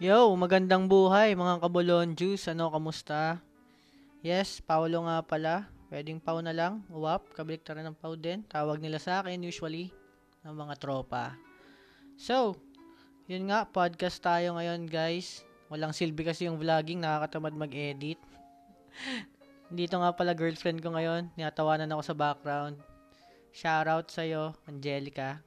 [0.00, 2.48] Yo, magandang buhay mga kabulon juice.
[2.48, 3.36] Ano, kamusta?
[4.24, 5.68] Yes, Paolo nga pala.
[5.92, 6.80] Pwedeng Pau na lang.
[6.88, 8.40] Uwap, kabaliktaran ng Pau din.
[8.48, 9.92] Tawag nila sa akin usually
[10.40, 11.36] ng mga tropa.
[12.16, 12.56] So,
[13.28, 15.44] yun nga, podcast tayo ngayon guys.
[15.68, 18.16] Walang silbi kasi yung vlogging, nakakatamad mag-edit.
[19.68, 21.28] Dito nga pala girlfriend ko ngayon.
[21.36, 22.80] Niyatawanan ako sa background.
[23.52, 25.44] Shoutout sa'yo, Angelica.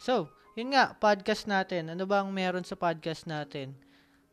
[0.00, 1.90] So, yun nga, podcast natin.
[1.90, 3.74] Ano bang meron sa podcast natin?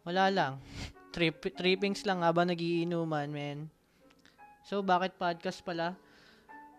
[0.06, 0.54] Wala lang.
[1.14, 3.68] Trip, trippings lang habang nagiinuman, men.
[4.62, 5.98] So, bakit podcast pala?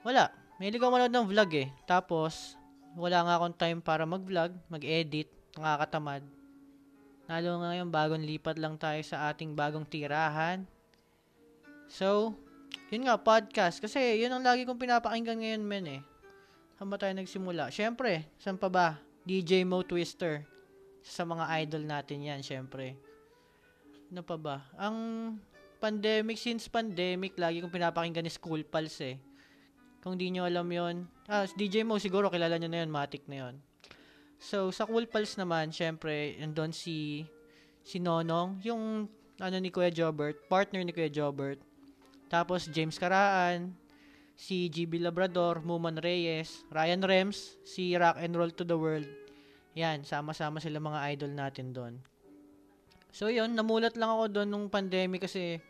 [0.06, 0.30] Wala.
[0.62, 1.68] May ako manood ng vlog eh.
[1.84, 2.54] Tapos,
[2.94, 5.26] wala nga akong time para mag-vlog, mag-edit,
[5.58, 6.22] nakakatamad.
[7.26, 10.62] Lalo ngayon, bagong lipat lang tayo sa ating bagong tirahan.
[11.90, 12.38] So,
[12.94, 13.82] yun nga, podcast.
[13.82, 16.02] Kasi, yun ang lagi kong pinapakinggan ngayon, men eh.
[16.78, 17.74] Saan ba tayo nagsimula?
[17.74, 19.11] Siyempre, saan pa ba?
[19.22, 20.42] DJ Mo Twister.
[21.02, 22.98] Sa mga idol natin yan, syempre.
[24.10, 24.56] Ano pa ba?
[24.78, 24.96] Ang
[25.82, 29.16] pandemic, since pandemic, lagi kong pinapakinggan ni School Pulse eh.
[30.02, 33.46] Kung di nyo alam yon ah, DJ Mo, siguro kilala nyo na yun, Matic na
[33.46, 33.54] yun.
[34.42, 37.22] So, sa Cool Pulse naman, syempre, nandun si,
[37.86, 39.06] si Nonong, yung
[39.38, 41.62] ano ni Kuya Jobert, partner ni Kuya Jobert.
[42.26, 43.70] Tapos, James Karaan,
[44.34, 49.21] si GB Labrador, Muman Reyes, Ryan Rems, si Rock and Roll to the World.
[49.72, 51.94] Yan, sama-sama sila mga idol natin doon.
[53.12, 55.60] So yun, namulat lang ako doon nung pandemic kasi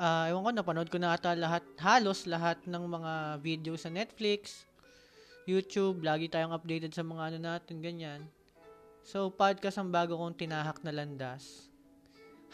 [0.00, 4.64] uh, ewan ko, napanood ko na ata lahat, halos lahat ng mga video sa Netflix,
[5.44, 8.20] YouTube, lagi tayong updated sa mga ano natin, ganyan.
[9.06, 11.70] So, podcast ang bago kong tinahak na landas.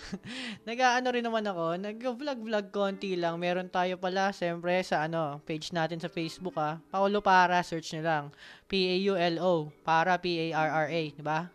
[0.68, 3.38] Nag-ano rin naman ako, nag-vlog-vlog konti lang.
[3.38, 6.80] Meron tayo pala, siyempre, sa ano, page natin sa Facebook ah.
[6.90, 8.32] Paulo Para, search nyo lang.
[8.68, 11.46] P-A-U-L-O, para P-A-R-R-A, di ba?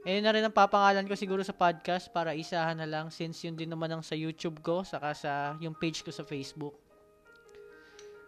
[0.07, 3.59] Ayun na rin ang papangalan ko siguro sa podcast para isahan na lang since yun
[3.59, 6.86] din naman ang sa YouTube ko saka sa yung page ko sa Facebook.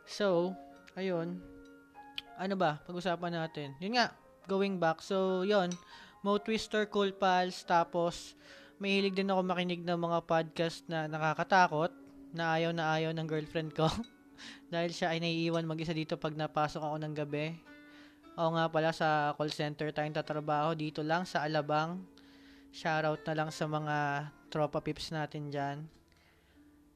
[0.10, 0.58] So,
[0.98, 1.38] ayun.
[2.42, 2.82] Ano ba?
[2.90, 3.78] Pag-usapan natin.
[3.78, 4.10] Yun nga,
[4.50, 5.06] going back.
[5.06, 5.70] So, yun.
[6.26, 8.34] Mo Twister, Cool Pals, tapos
[8.82, 11.94] mahilig din ako makinig ng mga podcast na nakakatakot,
[12.34, 13.86] na ayaw na ayaw ng girlfriend ko.
[14.74, 17.54] Dahil siya ay naiiwan mag-isa dito pag napasok ako ng gabi.
[18.34, 22.02] O nga pala sa call center tayong tatrabaho dito lang sa Alabang.
[22.74, 25.99] Shoutout na lang sa mga tropa pips natin dyan.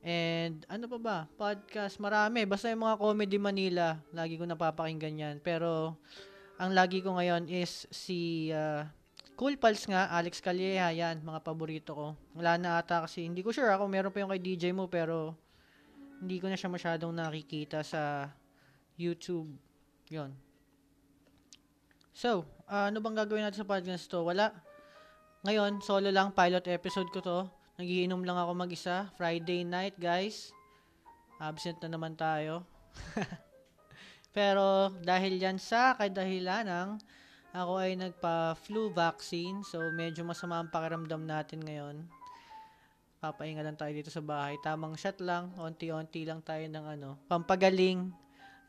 [0.03, 1.17] And ano pa ba?
[1.39, 2.43] Podcast, marami.
[2.43, 5.35] Basta yung mga Comedy Manila, lagi ko napapakinggan yan.
[5.39, 5.95] Pero
[6.59, 8.83] ang lagi ko ngayon is si uh,
[9.39, 12.07] Cool Pals nga, Alex Calleja, yan, mga paborito ko.
[12.35, 15.33] Wala na ata kasi, hindi ko sure ako, meron pa yung kay DJ mo, pero
[16.21, 18.27] hindi ko na siya masyadong nakikita sa
[18.99, 19.49] YouTube.
[20.11, 20.35] yon
[22.13, 24.21] So, uh, ano bang gagawin natin sa podcast to?
[24.21, 24.53] Wala.
[25.47, 27.62] Ngayon, solo lang, pilot episode ko to.
[27.81, 29.09] Nagiinom lang ako mag-isa.
[29.17, 30.53] Friday night, guys.
[31.41, 32.61] Absent na naman tayo.
[34.37, 36.89] Pero dahil yan sa kadahilan ng
[37.53, 39.61] ako ay nagpa-flu vaccine.
[39.65, 42.05] So, medyo masama ang pakiramdam natin ngayon.
[43.21, 44.57] Papahinga lang tayo dito sa bahay.
[44.61, 45.53] Tamang shot lang.
[45.57, 47.09] Onti-onti lang tayo ng ano.
[47.29, 48.09] Pampagaling.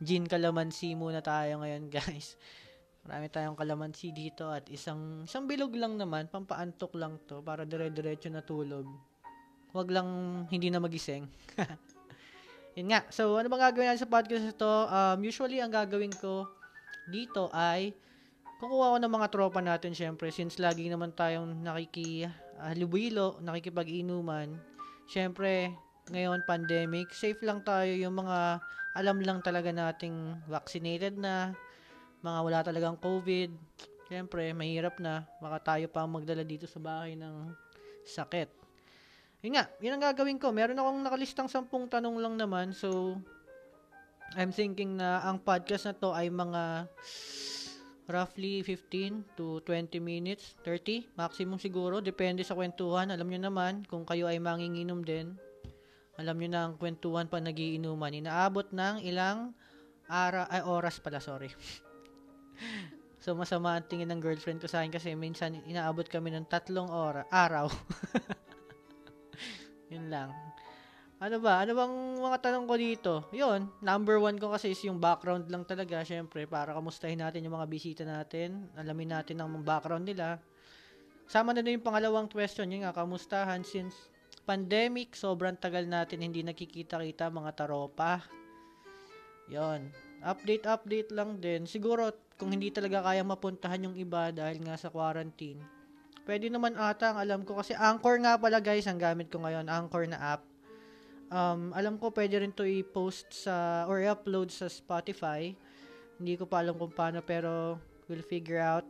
[0.04, 2.36] Gin calamansi muna tayo ngayon, guys.
[3.04, 8.32] Marami tayong kalamansi dito at isang isang bilog lang naman, pampaantok lang to para dire-diretso
[8.32, 8.88] na tulog.
[9.76, 10.08] Huwag lang
[10.48, 11.28] hindi na magising.
[12.78, 13.06] Yun nga.
[13.12, 14.72] So, ano bang gagawin natin sa podcast ito?
[14.88, 16.48] Um, usually, ang gagawin ko
[17.06, 17.92] dito ay
[18.58, 22.24] kukuha ko ng mga tropa natin syempre since lagi naman tayong nakiki
[22.56, 22.72] uh,
[23.44, 24.56] nakikipag-inuman.
[25.04, 25.68] Syempre,
[26.08, 28.60] ngayon pandemic, safe lang tayo yung mga
[28.94, 31.52] alam lang talaga nating vaccinated na,
[32.24, 33.52] mga wala talagang COVID,
[34.08, 35.28] syempre, mahirap na.
[35.44, 37.52] Baka tayo pa magdala dito sa bahay ng
[38.08, 38.48] sakit.
[39.44, 40.48] Yun nga, yun ang gagawin ko.
[40.48, 42.72] Meron akong nakalistang sampung tanong lang naman.
[42.72, 43.20] So,
[44.40, 46.88] I'm thinking na ang podcast na to ay mga
[48.08, 53.12] roughly 15 to 20 minutes, 30 maximum siguro, depende sa kwentuhan.
[53.12, 55.36] Alam nyo naman, kung kayo ay manginginom din,
[56.16, 58.16] alam nyo na ang kwentuhan pa nagiinuman.
[58.16, 59.52] Inaabot ng ilang
[60.08, 61.52] ara ay oras pala, sorry.
[63.22, 66.88] so, masama ang tingin ng girlfriend ko sa akin kasi minsan inaabot kami ng tatlong
[66.90, 67.70] ora, araw.
[69.92, 70.32] Yun lang.
[71.24, 71.62] Ano ba?
[71.62, 73.12] Ano bang mga tanong ko dito?
[73.32, 77.56] Yun, number one ko kasi is yung background lang talaga, syempre, para kamustahin natin yung
[77.56, 80.36] mga bisita natin, alamin natin ang background nila.
[81.24, 83.96] Sama na din yung pangalawang question, yung nga, kamustahan since
[84.44, 88.20] pandemic, sobrang tagal natin hindi nakikita-kita mga taropa.
[89.48, 89.88] Yon.
[90.24, 91.64] Update, update lang din.
[91.64, 95.62] Siguro, kung hindi talaga kaya mapuntahan yung iba dahil nga sa quarantine,
[96.26, 97.58] pwede naman ata ang alam ko.
[97.58, 99.70] Kasi Anchor nga pala guys, ang gamit ko ngayon.
[99.70, 100.42] Anchor na app.
[101.34, 105.54] Um, alam ko pwede rin to i-post sa, or i-upload sa Spotify.
[106.18, 108.86] Hindi ko pa alam kung paano, pero we'll figure out.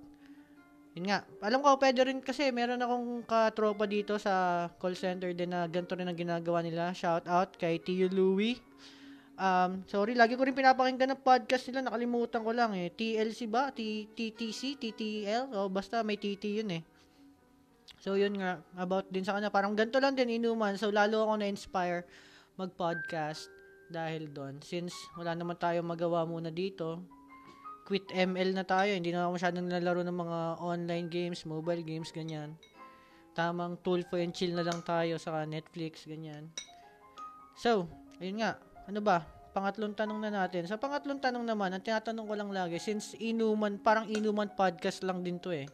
[0.95, 1.27] Yun nga.
[1.43, 5.99] Alam ko, pwede rin kasi meron akong katropa dito sa call center din na ganito
[5.99, 6.95] rin ang ginagawa nila.
[6.95, 8.63] Shout out kay Tio Louie.
[9.35, 11.91] Um, sorry, lagi ko rin pinapakinggan ng podcast nila.
[11.91, 12.95] Nakalimutan ko lang eh.
[12.95, 13.75] TLC ba?
[13.75, 14.79] TTC?
[14.79, 15.51] TTL?
[15.59, 16.83] O basta may TT yun eh.
[17.99, 19.51] So yun nga, about din sa kanya.
[19.51, 20.79] Parang ganito lang din inuman.
[20.79, 22.07] So lalo ako na-inspire
[22.55, 23.51] mag-podcast
[23.91, 24.63] dahil doon.
[24.63, 27.03] Since wala naman tayo magawa muna dito,
[27.89, 28.95] quit ML na tayo.
[28.95, 32.55] Hindi na ako masyadong nilalaro ng mga online games, mobile games, ganyan.
[33.35, 36.55] Tamang tool for and chill na lang tayo sa Netflix, ganyan.
[37.59, 37.91] So,
[38.23, 39.25] ayun nga, ano ba?
[39.55, 40.67] Pangatlong tanong na natin.
[40.67, 45.23] Sa pangatlong tanong naman, ang tinatanong ko lang lagi, since inuman, parang inuman podcast lang
[45.23, 45.71] din to eh.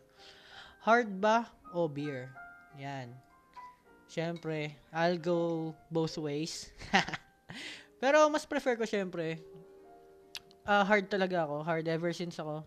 [0.84, 2.28] Hard ba o beer?
[2.76, 3.12] Yan.
[4.10, 6.68] Siyempre, I'll go both ways.
[8.02, 9.38] Pero mas prefer ko siyempre,
[10.64, 11.62] uh, hard talaga ako.
[11.62, 12.64] Hard ever since ako.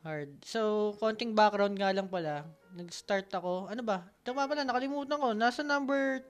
[0.00, 0.32] Hard.
[0.44, 2.44] So, konting background nga lang pala.
[2.72, 3.68] Nag-start ako.
[3.68, 4.06] Ano ba?
[4.24, 5.36] Pa pala, nakalimutan ko.
[5.36, 6.24] Nasa number,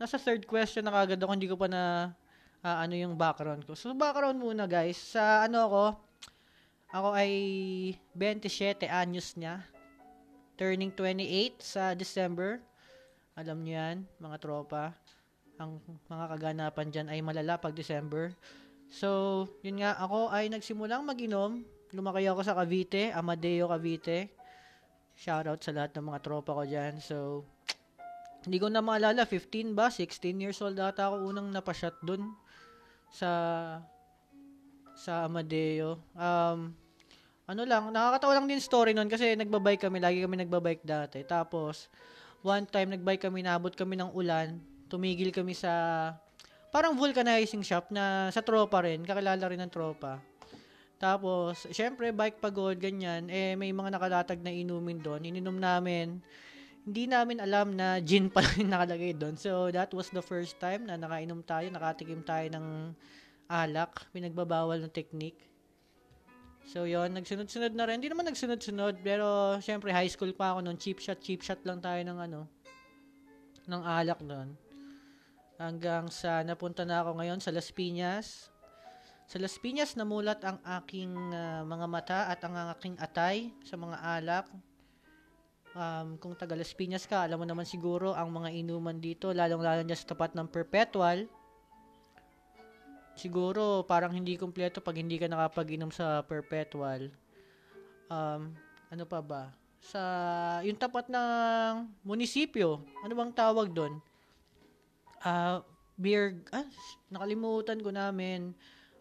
[0.00, 1.30] nasa third question na kagad ako.
[1.34, 2.10] Hindi ko pa na
[2.66, 3.78] uh, ano yung background ko.
[3.78, 4.98] So, background muna guys.
[4.98, 5.84] Sa ano ako,
[6.90, 7.32] ako ay
[8.18, 9.62] 27 anyos niya.
[10.58, 12.58] Turning 28 sa December.
[13.38, 14.96] Alam niyo yan, mga tropa.
[15.60, 15.78] Ang
[16.10, 18.32] mga kaganapan dyan ay malala pag December.
[18.88, 21.62] So, yun nga, ako ay nagsimulang mag-inom.
[21.92, 24.32] Lumaki ako sa Cavite, Amadeo Cavite.
[25.16, 27.00] Shoutout sa lahat ng mga tropa ko dyan.
[27.00, 27.44] So,
[28.48, 29.92] hindi ko na maalala, 15 ba?
[29.92, 32.36] 16 years old ata ako unang napashot dun
[33.10, 33.30] sa
[34.96, 36.00] sa Amadeo.
[36.16, 36.72] Um,
[37.46, 41.22] ano lang, nakakatawa lang din story nun kasi nagbabike kami, lagi kami nagbabike dati.
[41.22, 41.86] Tapos,
[42.42, 44.58] one time nagbike kami, nabot kami ng ulan,
[44.90, 46.10] tumigil kami sa
[46.74, 50.18] parang vulcanizing shop na sa tropa rin, kakilala rin ng tropa.
[50.96, 55.28] Tapos, syempre, bike pagod, ganyan, eh, may mga nakalatag na inumin doon.
[55.28, 56.24] Ininom namin.
[56.86, 59.34] Hindi namin alam na gin pala yung nakalagay doon.
[59.34, 62.94] So, that was the first time na nakainom tayo, nakatikim tayo ng
[63.50, 65.42] alak, pinagbabawal ng technique.
[66.66, 68.02] So, yon nagsunod-sunod na rin.
[68.02, 70.78] Hindi naman nagsunod-sunod, pero syempre, high school pa ako noon.
[70.78, 72.40] Cheap shot, cheap shot lang tayo ng ano,
[73.70, 74.54] ng alak doon.
[75.62, 78.50] Hanggang sa napunta na ako ngayon sa Las Piñas.
[79.30, 83.96] Sa Las Piñas, namulat ang aking uh, mga mata at ang aking atay sa mga
[84.02, 84.46] alak.
[85.76, 89.84] Um, kung taga Las Piñas ka, alam mo naman siguro ang mga inuman dito, lalong-lalo
[89.84, 91.28] dyan sa tapat ng Perpetual
[93.16, 97.08] siguro parang hindi kumpleto pag hindi ka nakapag-inom sa perpetual.
[98.12, 98.52] Um,
[98.92, 99.50] ano pa ba?
[99.80, 100.00] Sa
[100.62, 103.98] yung tapat ng munisipyo, ano bang tawag doon?
[105.24, 105.64] Uh,
[105.96, 106.68] beer, ah,
[107.08, 108.52] nakalimutan ko namin.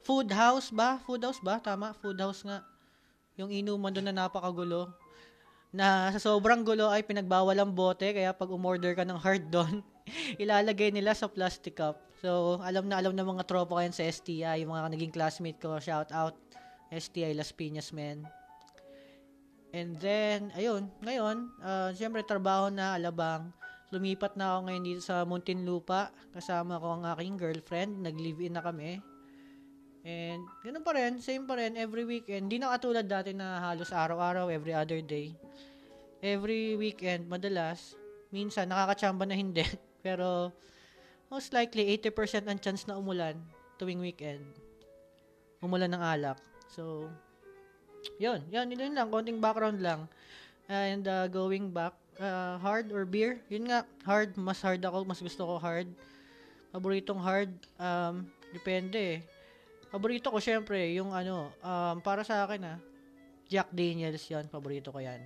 [0.01, 0.97] Food house ba?
[1.03, 1.59] Food house ba?
[1.59, 2.63] Tama, food house nga.
[3.35, 4.95] Yung inuman doon na napakagulo.
[5.75, 9.83] Na sa sobrang gulo ay pinagbawal ang bote, kaya pag umorder ka ng hard doon,
[10.41, 11.99] ilalagay nila sa plastic cup.
[12.23, 15.59] So, alam na alam na mga tropa ko yan sa STI, yung mga naging classmate
[15.59, 16.39] ko, shout out,
[16.95, 18.23] STI Las Piñas, men.
[19.75, 23.51] And then, ayun, ngayon, uh, siyempre trabaho na, alabang.
[23.91, 26.15] Lumipat na ako ngayon dito sa Muntinlupa.
[26.31, 27.99] Kasama ko ang aking girlfriend.
[27.99, 29.03] Nag-live-in na kami.
[30.07, 32.47] And, ganun pa rin, same pa rin, every weekend.
[32.47, 35.35] Hindi na katulad dati na halos araw-araw, every other day.
[36.25, 37.93] Every weekend, madalas,
[38.33, 39.61] minsan, nakakachamba na hindi.
[40.05, 40.49] Pero,
[41.29, 43.37] most likely 80% ang chance na umulan
[43.77, 44.41] tuwing weekend.
[45.61, 46.41] Umulan ng alak.
[46.73, 47.13] So,
[48.17, 48.41] yun.
[48.49, 49.13] Yan, yun lang.
[49.13, 50.09] Konting background lang.
[50.65, 53.37] And uh, going back, uh, hard or beer?
[53.53, 54.33] Yun nga, hard.
[54.33, 55.05] Mas hard ako.
[55.05, 55.85] Mas gusto ko hard.
[56.73, 59.19] Paboritong hard, um, depende eh.
[59.93, 62.79] Paborito ko syempre, yung ano, um, para sa akin ah,
[63.47, 64.49] Jack Daniels yan.
[64.49, 65.21] Paborito ko yan.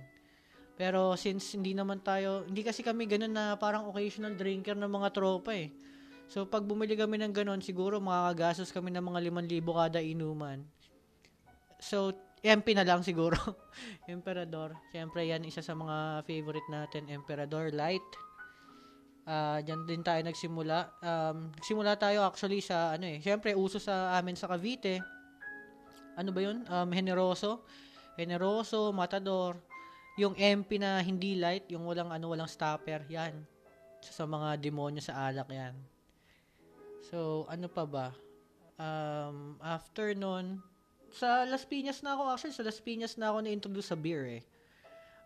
[0.80, 5.12] Pero since hindi naman tayo, hindi kasi kami ganun na parang occasional drinker ng mga
[5.12, 5.68] tropa eh.
[6.24, 10.64] So, pag bumili kami ng ganun, siguro makakagastos kami ng mga 5,000 kada inuman.
[11.84, 13.36] So, MP na lang siguro.
[14.08, 14.72] Emperador.
[14.88, 17.12] Siyempre, yan isa sa mga favorite natin.
[17.12, 18.08] Emperador Light.
[19.28, 20.96] Uh, dyan din tayo nagsimula.
[21.04, 24.96] Um, nagsimula tayo actually sa, ano eh, siyempre, uso sa amin sa Cavite.
[26.16, 26.64] Ano ba yun?
[26.72, 27.68] Um, Generoso.
[28.16, 29.69] Generoso, Matador.
[30.20, 33.08] Yung MP na hindi light, yung walang, ano, walang stopper.
[33.08, 33.40] Yan
[34.00, 35.76] sa mga demonyo sa alak yan.
[37.04, 38.08] So, ano pa ba?
[38.80, 40.64] Um, after nun,
[41.12, 44.42] sa Las Piñas na ako, actually, sa Las Piñas na ako na-introduce sa beer eh.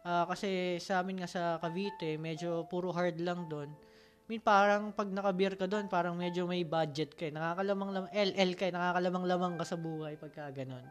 [0.05, 3.71] Uh, kasi sa amin nga sa Cavite, medyo puro hard lang doon.
[4.25, 7.33] I mean, parang pag naka-beer ka doon, parang medyo may budget ka eh.
[7.33, 8.73] Nakakalamang lam LL ka eh.
[8.73, 10.85] Nakakalamang-lamang ka sa buhay pagka ganun.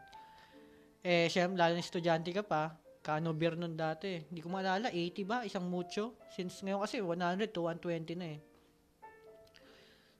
[1.02, 4.24] Eh, syempre, lalo na estudyante ka pa, kano beer nun dati.
[4.24, 5.44] Hindi ko maalala, 80 ba?
[5.44, 6.16] Isang mucho?
[6.32, 8.40] Since ngayon kasi 100 to 120 na eh.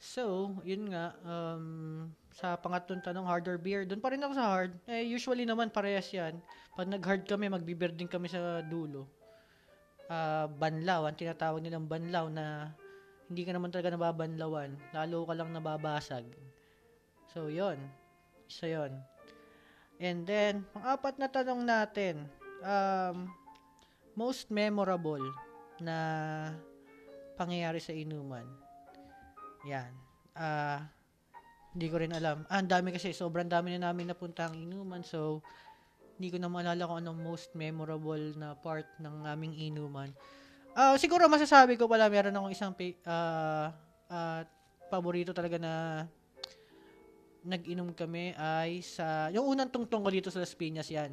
[0.05, 4.53] So, yun nga, um, sa pangatlong tanong, hard or beer, doon pa rin ako sa
[4.53, 4.77] hard.
[4.85, 6.45] Eh, usually naman parehas yan.
[6.77, 9.09] Pag nag-hard kami, mag-beer din kami sa dulo.
[10.13, 12.77] Uh, banlaw, ang tinatawag nilang banlaw na
[13.33, 14.77] hindi ka naman talaga nababanlawan.
[14.93, 16.29] Lalo ka lang nababasag.
[17.33, 17.81] So, yon
[18.45, 18.93] Isa yon
[20.03, 22.29] And then, ang apat na tanong natin,
[22.65, 23.29] um,
[24.17, 25.23] most memorable
[25.79, 25.97] na
[27.37, 28.47] pangyayari sa inuman.
[29.69, 29.93] Yan.
[30.35, 30.79] Ah, uh,
[31.75, 32.47] hindi ko rin alam.
[32.47, 35.03] Ah, ang dami kasi, sobrang dami na namin napunta ang inuman.
[35.03, 35.43] So,
[36.15, 40.15] hindi ko na maalala kung anong most memorable na part ng aming inuman.
[40.75, 43.75] Uh, siguro masasabi ko pala, meron akong isang uh,
[44.07, 44.41] uh,
[44.87, 45.73] paborito talaga na
[47.43, 51.11] nag-inom kami ay sa, yung unang tungtong ko dito sa Las Piñas yan.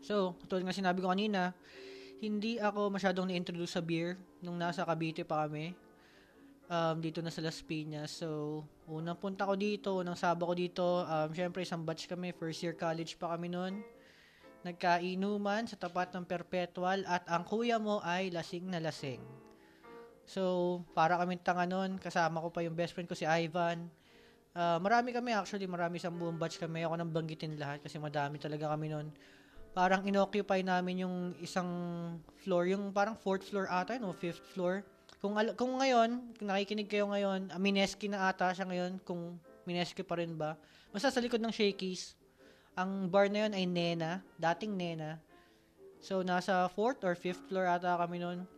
[0.00, 1.52] So, tulad nga sinabi ko kanina,
[2.20, 5.72] hindi ako masyadong na-introduce sa beer nung nasa Cavite pa kami.
[6.70, 8.14] Um, dito na sa Las Piñas.
[8.14, 12.62] So, unang punta ko dito, unang saba ko dito, um, syempre isang batch kami, first
[12.62, 13.82] year college pa kami noon.
[14.62, 19.18] Nagkainuman sa tapat ng Perpetual at ang kuya mo ay lasing na lasing.
[20.30, 23.90] So, para kami tanga noon, kasama ko pa yung best friend ko si Ivan.
[24.54, 26.86] Uh, marami kami actually, marami sa buong batch kami.
[26.86, 29.10] Ako nang banggitin lahat kasi madami talaga kami noon.
[29.70, 31.68] Parang inoccupy namin yung isang
[32.42, 34.82] floor, yung parang fourth floor ata, no, fifth floor.
[35.22, 39.38] Kung al- kung ngayon, kung nakikinig kayo ngayon, uh, Mineski na ata siya ngayon, kung
[39.68, 40.58] Mineski pa rin ba.
[40.90, 42.18] Basta sa likod ng Shakey's,
[42.74, 45.22] ang bar na yun ay Nena, dating Nena.
[46.00, 48.48] So, nasa fourth or fifth floor ata kami noon.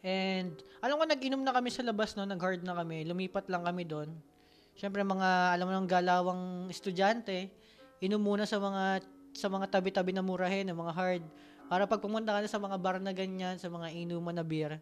[0.00, 3.06] And, alam ko, nag-inom na kami sa labas no, nag-hard na kami.
[3.06, 4.10] Lumipat lang kami doon.
[4.74, 7.52] Siyempre mga alam mo ng galawang estudyante,
[8.02, 11.24] inom muna sa mga sa mga tabi-tabi na murahin, ng mga hard.
[11.66, 14.78] Para pag pumunta ka na sa mga bar na ganyan, sa mga inuman na beer,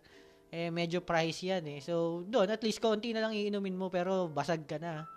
[0.52, 1.80] eh medyo price yan eh.
[1.80, 5.09] So, doon at least konti na lang iinumin mo pero basag ka na.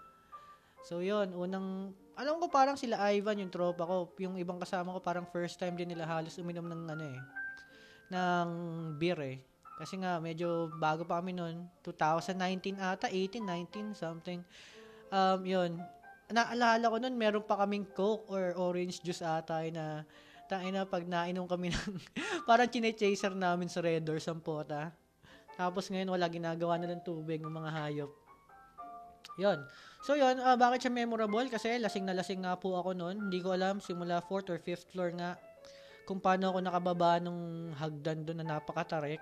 [0.87, 5.03] So, yon unang alam ko parang sila Ivan, yung tropa ko, yung ibang kasama ko
[5.03, 7.19] parang first time din nila halos uminom ng ano eh
[8.09, 8.49] ng
[8.97, 9.37] beer eh.
[9.75, 11.67] Kasi nga, medyo bago pa kami noon.
[11.83, 14.39] 2019 ata, 18, 19, something.
[15.11, 15.71] Um, yun.
[16.29, 20.01] Naalala ko noon, meron pa kaming Coke or orange juice ata na
[20.49, 21.93] tangin na pag nainom kami ng
[22.49, 24.93] parang chine-chaser namin sa Red Doors ang.
[25.55, 28.11] Tapos ngayon wala ginagawa na ng tubig ng mga hayop.
[29.37, 29.59] Yon.
[30.05, 31.45] So yon, uh, bakit siya memorable?
[31.49, 33.29] Kasi lasing na lasing nga po ako noon.
[33.29, 35.37] Hindi ko alam simula 4th or 5th floor nga
[36.05, 39.21] kung paano ako nakababa nung hagdan doon na napakatarik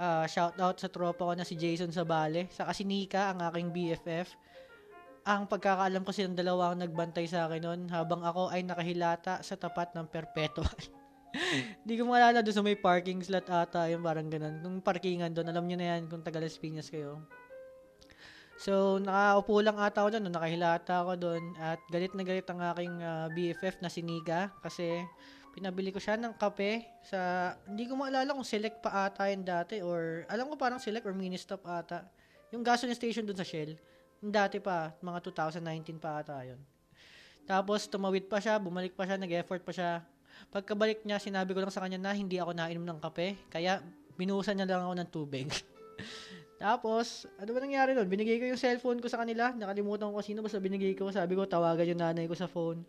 [0.00, 3.68] uh, shout out sa tropa ko na si Jason Sabale, sa si Nika, ang aking
[3.68, 4.32] BFF.
[5.28, 9.54] Ang pagkakaalam ko silang dalawa ang nagbantay sa akin noon habang ako ay nakahilata sa
[9.60, 10.78] tapat ng Perpetual.
[11.84, 14.64] Hindi ko maalala doon sa may parking slot ata, yung parang ganun.
[14.64, 17.22] Nung parkingan doon, alam niyo na yan kung taga Las Piñas kayo.
[18.60, 22.92] So, nakaupo lang ata ako doon, nakahilata ako doon at galit na galit ang aking
[23.00, 25.00] uh, ah, BFF na si Nika kasi
[25.56, 29.80] pinabili ko siya ng kape sa, hindi ko maalala kung select pa ata yun dati
[29.80, 32.04] or, alam ko parang select or mini stop ata.
[32.52, 33.80] Yung gasoline station dun sa Shell.
[34.20, 36.60] Dati pa, mga 2019 pa ata yun.
[37.48, 40.04] Tapos, tumawid pa siya, bumalik pa siya, nag-effort pa siya.
[40.52, 43.40] Pagkabalik niya, sinabi ko lang sa kanya na hindi ako nainom ng kape.
[43.48, 43.80] Kaya,
[44.20, 45.48] binuhusan niya lang ako ng tubig.
[46.60, 48.04] Tapos, ano ba nangyari doon?
[48.04, 49.56] Binigay ko yung cellphone ko sa kanila.
[49.56, 51.08] Nakalimutan ko sino, basta binigay ko.
[51.08, 52.84] Sabi ko, tawagan yung nanay ko sa phone.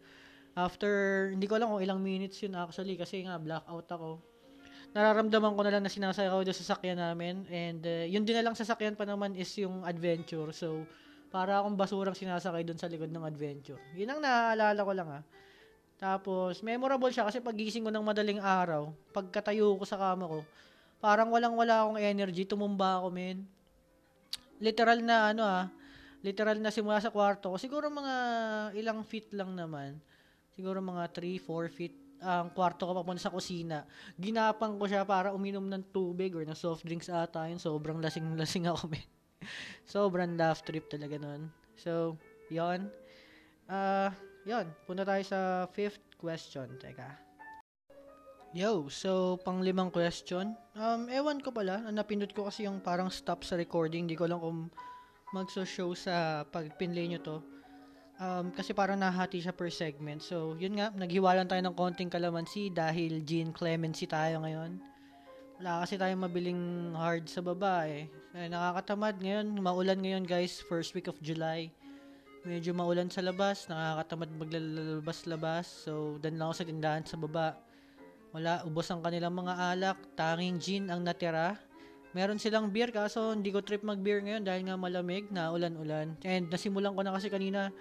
[0.52, 4.20] After, hindi ko alam kung ilang minutes yun actually kasi nga blackout ako.
[4.92, 8.44] Nararamdaman ko na lang na sinasayaw doon sa sakyan namin and uh, yun din na
[8.44, 10.52] lang sasakyan pa naman is yung adventure.
[10.52, 10.84] So,
[11.32, 13.80] para akong basurang sinasakay doon sa likod ng adventure.
[13.96, 15.24] Yun ang naaalala ko lang ah.
[15.96, 20.44] Tapos, memorable siya kasi pagising ko ng madaling araw, pagkatayo ko sa kama ko,
[21.00, 23.46] parang walang-wala akong energy, tumumba ako, men.
[24.60, 25.66] Literal na ano ah,
[26.22, 28.14] literal na simula sa kwarto ko, siguro mga
[28.78, 29.98] ilang feet lang naman
[30.56, 33.82] siguro mga 3, 4 feet ang kwarto ko papunta sa kusina.
[34.14, 37.58] Ginapang ko siya para uminom ng tubig or ng soft drinks ata yun.
[37.58, 39.02] Sobrang lasing-lasing ako, men.
[39.94, 41.52] Sobrang laugh trip talaga nun.
[41.76, 42.18] So,
[42.52, 42.92] yon
[43.72, 44.12] Uh,
[44.44, 46.68] yon Punta tayo sa fifth question.
[46.76, 47.08] Teka.
[48.52, 50.60] Yo, so pang limang question.
[50.76, 54.12] Um, ewan ko pala, napindot ko kasi yung parang stop sa recording.
[54.12, 54.68] Hindi ko lang kung
[55.32, 57.38] magso-show sa pag pinlay nyo to.
[58.20, 60.20] Um, kasi parang nahati siya per segment.
[60.20, 64.91] So, yun nga, naghiwalan tayo ng konting kalamansi dahil Gene Clemency tayo ngayon.
[65.62, 66.62] Wala kasi tayong mabiling
[66.98, 68.10] hard sa baba eh.
[68.34, 71.70] eh nakakatamad ngayon, maulan ngayon guys, first week of July.
[72.50, 75.70] Medyo maulan sa labas, nakakatamad maglalabas-labas.
[75.86, 77.62] So, dan lang ako sa tindahan sa baba
[78.32, 81.60] wala, ubos ang kanilang mga alak, tanging gin ang natira.
[82.16, 86.16] Meron silang beer kaso hindi ko trip mag-beer ngayon dahil nga malamig na ulan-ulan.
[86.24, 87.72] And nasimulan ko na kasi kanina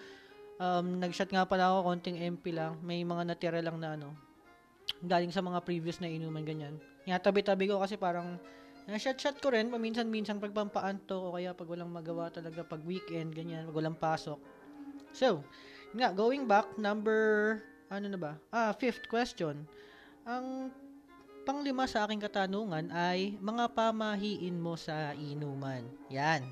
[0.59, 2.79] um, nag-shot nga pala ako konting MP lang.
[2.83, 4.11] May mga natira lang na ano.
[5.07, 6.90] Galing sa mga previous na inuman ganyan.
[7.09, 8.37] Nga tabi-tabi ko kasi parang
[8.89, 13.69] na-shot-shot ko rin paminsan-minsan pag pampaanto o kaya pag walang magawa talaga pag weekend ganyan,
[13.71, 14.41] pag walang pasok.
[15.15, 15.45] So,
[15.95, 17.59] nga going back number
[17.91, 18.33] ano na ba?
[18.55, 19.67] Ah, fifth question.
[20.23, 20.71] Ang
[21.43, 25.83] panglima sa aking katanungan ay mga pamahiin mo sa inuman.
[26.07, 26.47] Yan.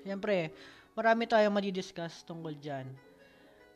[0.00, 0.48] Siyempre,
[0.96, 2.88] marami tayong madidiscuss tungkol dyan.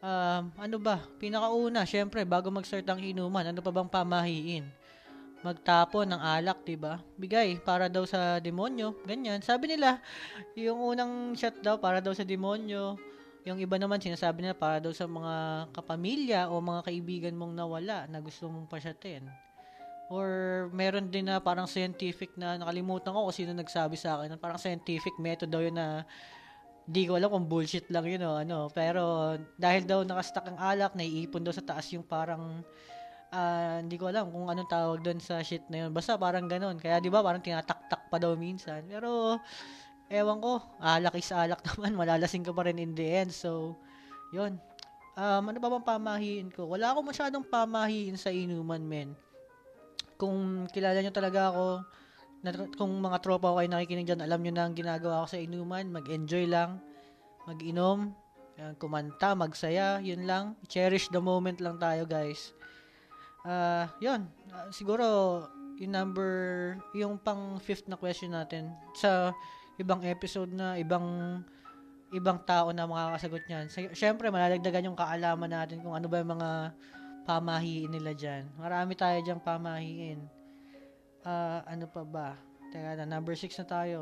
[0.00, 1.04] Um, ano ba?
[1.20, 4.64] Pinakauna, syempre, bago mag-start ang inuman, ano pa bang pamahiin?
[5.46, 6.98] Magtapon ng alak, 'di ba?
[7.14, 9.38] Bigay para daw sa demonyo, ganyan.
[9.38, 10.02] Sabi nila,
[10.58, 12.98] yung unang shot daw para daw sa demonyo.
[13.46, 18.10] Yung iba naman sinasabi nila para daw sa mga kapamilya o mga kaibigan mong nawala
[18.10, 19.24] na gusto mong pasyatin.
[20.08, 20.26] Or
[20.72, 24.40] meron din na parang scientific na nakalimutan ko kung sino nagsabi sa akin.
[24.40, 26.02] Parang scientific method daw yun na
[26.88, 28.58] di ko alam kung bullshit lang yun o ano.
[28.72, 32.64] Pero dahil daw nakastak ang alak, naiipon daw sa taas yung parang
[33.32, 35.90] uh, hindi ko alam kung anong tawag doon sa shit na yun.
[35.92, 36.76] Basta parang ganun.
[36.80, 38.84] Kaya di ba parang tinataktak pa daw minsan.
[38.88, 39.40] Pero
[40.08, 43.30] ewan ko, alak is alak naman, malalasing ka pa rin in the end.
[43.32, 43.76] So,
[44.32, 44.56] yun.
[45.18, 46.70] Um, ano ba bang pamahiin ko?
[46.70, 49.18] Wala ako masyadong pamahiin sa inuman, men.
[50.14, 51.66] Kung kilala nyo talaga ako,
[52.46, 55.42] na, kung mga tropa ko kayo nakikinig dyan, alam nyo na ang ginagawa ko sa
[55.42, 55.90] inuman.
[55.90, 56.78] Mag-enjoy lang,
[57.50, 58.14] mag-inom,
[58.78, 60.54] kumanta, magsaya, yun lang.
[60.70, 62.54] Cherish the moment lang tayo, guys.
[63.48, 64.28] Uh, yun.
[64.52, 65.06] Uh, siguro,
[65.80, 66.32] yung number,
[66.92, 69.32] yung pang fifth na question natin, sa
[69.80, 71.40] ibang episode na ibang
[72.12, 73.64] ibang tao na makakasagot niyan.
[73.92, 76.50] Siyempre, malalagdagan yung kaalaman natin kung ano ba yung mga
[77.28, 78.48] pamahiin nila dyan.
[78.56, 80.24] Marami tayo dyang pamahiin.
[81.20, 82.28] Uh, ano pa ba?
[82.72, 83.98] Teka na, number 6 na tayo.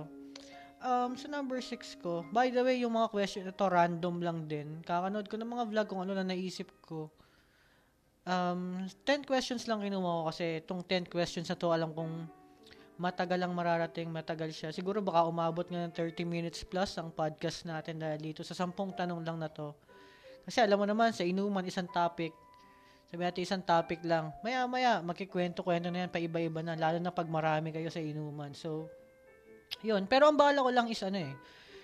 [0.78, 4.78] Um, sa number 6 ko, by the way, yung mga question ito random lang din.
[4.86, 7.10] Kakanood ko ng mga vlog kung ano na naisip ko.
[8.26, 12.26] Um, 10 questions lang kinuha ko kasi itong 10 questions na to alam kong
[12.96, 14.72] matagal lang mararating, matagal siya.
[14.72, 18.90] Siguro baka umabot nga ng 30 minutes plus ang podcast natin dahil dito sa sampung
[18.96, 19.76] tanong lang na to.
[20.48, 22.32] Kasi alam mo naman, sa inuman, isang topic,
[23.10, 27.28] sabi natin isang topic lang, maya-maya, makikwento-kwento na yan, pa iba-iba na, lalo na pag
[27.28, 28.56] marami kayo sa inuman.
[28.56, 28.88] So,
[29.84, 30.08] yun.
[30.08, 31.34] Pero ang bala ko lang is ano eh,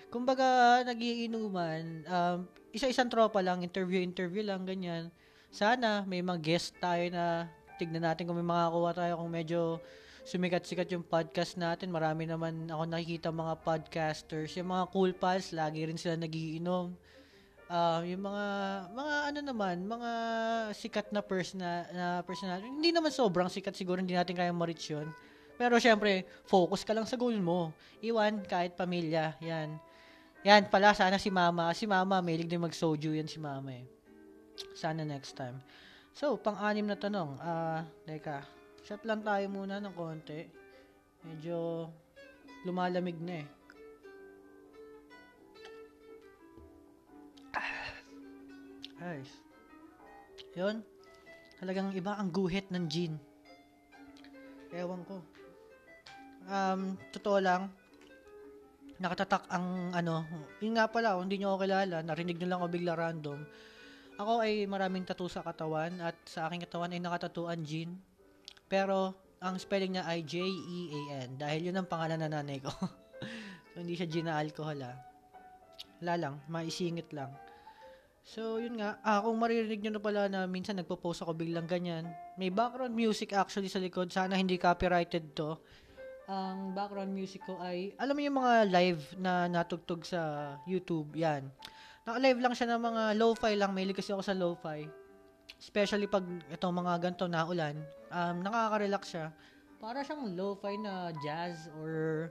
[0.09, 2.37] kumbaga, nagiinuman, um,
[2.73, 5.13] isa-isang tropa lang, interview-interview lang, ganyan.
[5.53, 7.45] Sana, may mga guest tayo na
[7.77, 9.77] tignan natin kung may makakuha tayo kung medyo
[10.25, 11.93] sumikat-sikat yung podcast natin.
[11.93, 14.57] Marami naman ako nakikita mga podcasters.
[14.57, 16.97] Yung mga cool pals, lagi rin sila nagiinom.
[17.69, 18.45] Uh, yung mga
[18.97, 20.11] mga ano naman, mga
[20.73, 22.57] sikat na person na, na personal.
[22.57, 25.05] Hindi naman sobrang sikat siguro hindi natin kaya ma-reach yun.
[25.53, 27.69] Pero syempre, focus ka lang sa goal mo.
[28.01, 29.77] Iwan kahit pamilya, 'yan.
[30.41, 34.02] Yan pala sana si Mama, si Mama may din mag-soju yan si Mama eh.
[34.73, 35.57] Sana next time.
[36.13, 37.41] So, pang-anim na tanong.
[37.41, 38.45] Ah, uh, teka.
[38.85, 40.45] Shot lang tayo muna ng konti.
[41.23, 41.87] Medyo
[42.67, 43.47] lumalamig na eh.
[49.03, 49.31] Guys.
[50.55, 50.79] Yun.
[51.59, 53.19] Talagang iba ang guhit ng gin.
[54.71, 55.19] Ewan ko.
[56.47, 57.71] Um, totoo lang,
[58.99, 60.27] nakatatak ang ano,
[60.59, 63.39] yun nga pala, hindi nyo ako kilala, narinig nyo lang ako bigla random.
[64.21, 67.97] Ako ay maraming tattoo sa katawan at sa aking katawan ay nakatatuan gin.
[68.69, 71.35] Pero, ang spelling niya ay J-E-A-N.
[71.41, 72.69] Dahil yun ang pangalan ng nanay ko.
[73.73, 74.97] so, hindi siya gin na alcohol ah.
[75.99, 77.33] Wala lang, maisingit lang.
[78.23, 79.01] So, yun nga.
[79.03, 82.07] Ah, kung maririnig nyo na pala na minsan nagpo-post ako biglang ganyan.
[82.39, 84.13] May background music actually sa likod.
[84.13, 85.59] Sana hindi copyrighted to.
[86.31, 91.51] Ang background music ko ay, alam mo yung mga live na natugtog sa YouTube, yan.
[92.03, 93.71] Naka-live lang siya ng mga lo-fi lang.
[93.71, 95.03] May kasi ako sa lo-fi
[95.63, 97.75] especially pag itong mga ganito na ulan,
[98.11, 99.25] um, nakaka-relax siya.
[99.79, 102.27] Para siyang lo-fi na jazz or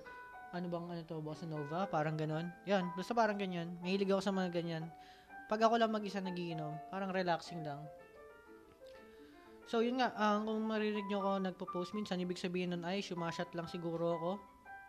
[0.53, 2.53] ano bang ano to, bossa nova, parang ganon.
[2.69, 3.73] Yan, basta parang ganyan.
[3.81, 4.85] Mahilig ako sa mga ganyan.
[5.49, 7.81] Pag ako lang mag-isa nagiinom, parang relaxing lang.
[9.65, 13.49] So, yun nga, ang kung marinig nyo ako nagpo-post minsan, ibig sabihin nun ay, shumashot
[13.57, 14.31] lang siguro ako.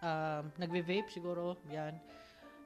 [0.04, 1.96] Um, nagve-vape siguro, yan.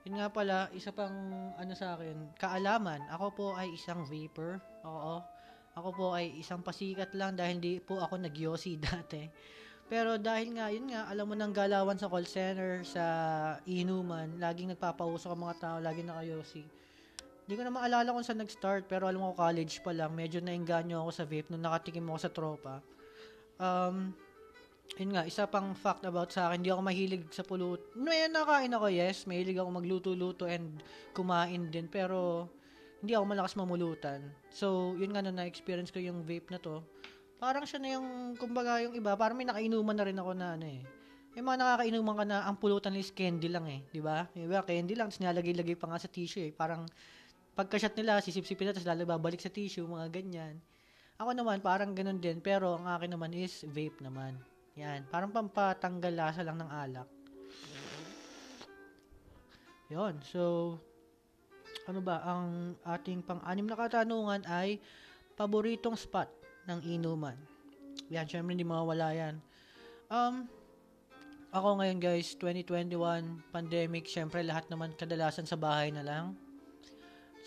[0.08, 1.12] Yun nga pala, isa pang
[1.60, 4.56] ano sa akin, kaalaman, ako po ay isang vapor.
[4.88, 5.20] Oo.
[5.76, 9.28] Ako po ay isang pasikat lang dahil hindi po ako nagyosi dati.
[9.92, 13.04] Pero dahil nga, yun nga, alam mo ng galawan sa call center, sa
[13.68, 16.64] inuman, laging nagpapausok ang mga tao, laging nakayosi.
[17.44, 21.04] Hindi ko na maalala kung saan nag-start, pero alam ko college pa lang, medyo nainganyo
[21.04, 22.76] ako sa vape nung nakatikim ako sa tropa.
[23.60, 24.16] Um,
[24.96, 27.92] yun nga, isa pang fact about sa akin, hindi ako mahilig sa pulut.
[28.00, 29.28] May nakain ako, yes.
[29.28, 30.80] Mahilig ako magluto-luto and
[31.12, 31.92] kumain din.
[31.92, 32.48] Pero,
[33.04, 34.26] hindi ako malakas mamulutan.
[34.50, 36.82] So, yun nga na na-experience ko yung vape na to.
[37.38, 40.66] Parang siya na yung, kumbaga yung iba, parang may nakainuman na rin ako na ano
[40.66, 40.82] eh.
[41.38, 43.86] May mga nakakainuman ka na ang pulutan is candy lang eh.
[43.94, 44.26] Di ba?
[44.34, 44.66] Diba?
[44.66, 46.52] Candy lang, tapos nilalagay-lagay pa nga sa tissue eh.
[46.56, 46.90] Parang,
[47.54, 50.58] pagka-shot nila, sisip-sipin na, tapos lalo babalik sa tissue, mga ganyan.
[51.22, 54.42] Ako naman, parang ganun din, pero ang akin naman is vape naman.
[54.78, 57.10] Yan, parang pampatanggal lasa lang ng alak.
[59.90, 60.76] Yon, so,
[61.90, 64.78] ano ba, ang ating pang-anim na katanungan ay,
[65.34, 66.30] paboritong spot
[66.70, 67.38] ng inuman.
[68.14, 69.36] Yan, syempre hindi mawawala yan.
[70.14, 70.46] Um,
[71.50, 76.38] ako ngayon guys, 2021, pandemic, syempre lahat naman kadalasan sa bahay na lang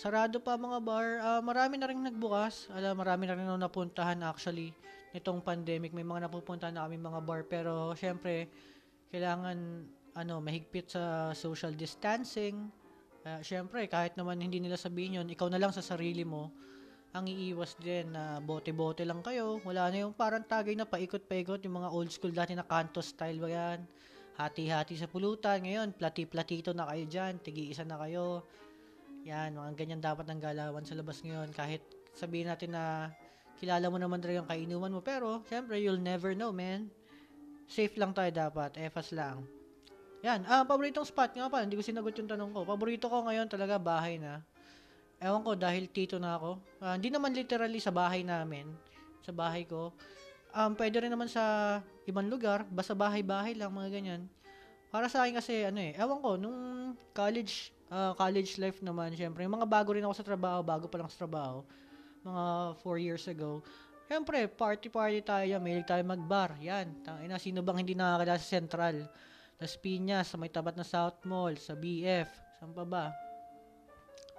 [0.00, 1.06] Sarado pa mga bar.
[1.20, 2.72] Uh, marami na rin nagbukas.
[2.72, 4.72] Alam, marami na rin na napuntahan actually
[5.14, 5.90] nitong pandemic.
[5.94, 7.42] May mga napupuntahan na kami mga bar.
[7.46, 8.50] Pero, syempre,
[9.10, 12.70] kailangan ano, mahigpit sa social distancing.
[13.20, 16.50] Uh, syempre, kahit naman hindi nila sabihin yun, ikaw na lang sa sarili mo,
[17.10, 19.58] ang iiwas din na bote-bote lang kayo.
[19.66, 23.42] Wala na yung parang tagay na paikot-paikot, yung mga old school dati na kanto style
[23.42, 23.78] ba yan.
[24.38, 25.60] Hati-hati sa pulutan.
[25.60, 27.42] Ngayon, plati-platito na kayo dyan.
[27.42, 28.46] Tigi-isa na kayo
[29.26, 31.52] yan, mga ganyan dapat ng galawan sa labas ngayon.
[31.52, 31.84] Kahit
[32.16, 33.12] sabihin natin na
[33.60, 35.00] kilala mo naman talaga yung kainuman mo.
[35.04, 36.88] Pero, syempre, you'll never know, man.
[37.68, 38.80] Safe lang tayo dapat.
[38.80, 39.44] EFAS lang.
[40.24, 40.48] Yan.
[40.48, 41.60] Ah, paboritong spot nga pa.
[41.60, 42.60] Hindi ko sinagot yung tanong ko.
[42.64, 44.40] Paborito ko ngayon talaga bahay na.
[45.20, 46.56] Ewan ko, dahil tito na ako.
[46.80, 48.72] Uh, hindi naman literally sa bahay namin.
[49.20, 49.92] Sa bahay ko.
[50.56, 52.64] Um, pwede rin naman sa ibang lugar.
[52.72, 54.22] Basta bahay-bahay lang, mga ganyan.
[54.90, 56.58] Para sa akin kasi, ano eh, ewan ko, nung
[57.14, 60.98] college, uh, college life naman, syempre, yung mga bago rin ako sa trabaho, bago pa
[60.98, 61.62] lang sa trabaho,
[62.24, 63.64] mga 4 years ago,
[64.10, 69.06] syempre, party-party tayo, may tayo mag-bar, yan, tangina, sino bang hindi nakakala sa Central,
[69.60, 72.28] Las Piñas, sa may tabat na South Mall, sa BF,
[72.58, 73.06] saan pa ba?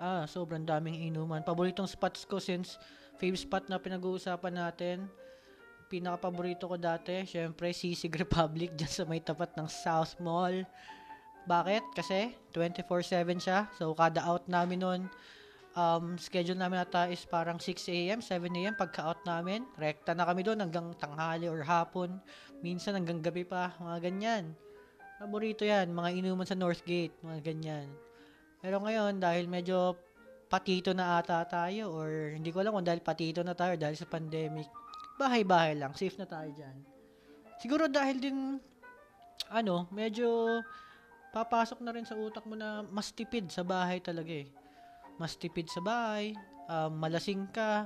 [0.01, 1.45] Ah, sobrang daming inuman.
[1.45, 2.81] Paboritong spots ko since
[3.21, 5.05] fave spot na pinag-uusapan natin.
[5.93, 10.65] Pinaka-paborito ko dati, syempre, Sisig Republic, dyan sa may tapat ng South Mall.
[11.45, 11.93] Bakit?
[11.93, 13.69] Kasi 24/7 siya.
[13.77, 15.01] So kada out namin noon,
[15.75, 18.75] um, schedule namin ata is parang 6 a.m., 7 a.m.
[18.75, 19.63] pagka-out namin.
[19.79, 22.19] Rekta na kami doon hanggang tanghali or hapon.
[22.59, 24.43] Minsan hanggang gabi pa, mga ganyan.
[25.21, 27.87] Paborito yan, mga inuman sa Northgate, mga ganyan.
[28.61, 29.93] Pero ngayon, dahil medyo
[30.51, 34.09] patito na ata tayo or hindi ko alam kung dahil patito na tayo dahil sa
[34.09, 34.67] pandemic,
[35.15, 36.77] bahay-bahay lang, safe na tayo dyan.
[37.61, 38.37] Siguro dahil din,
[39.47, 40.59] ano, medyo
[41.31, 44.49] papasok na rin sa utak mo na mas tipid sa bahay talaga eh.
[45.21, 46.33] Mas tipid sa bahay,
[46.65, 47.85] um, malasing ka,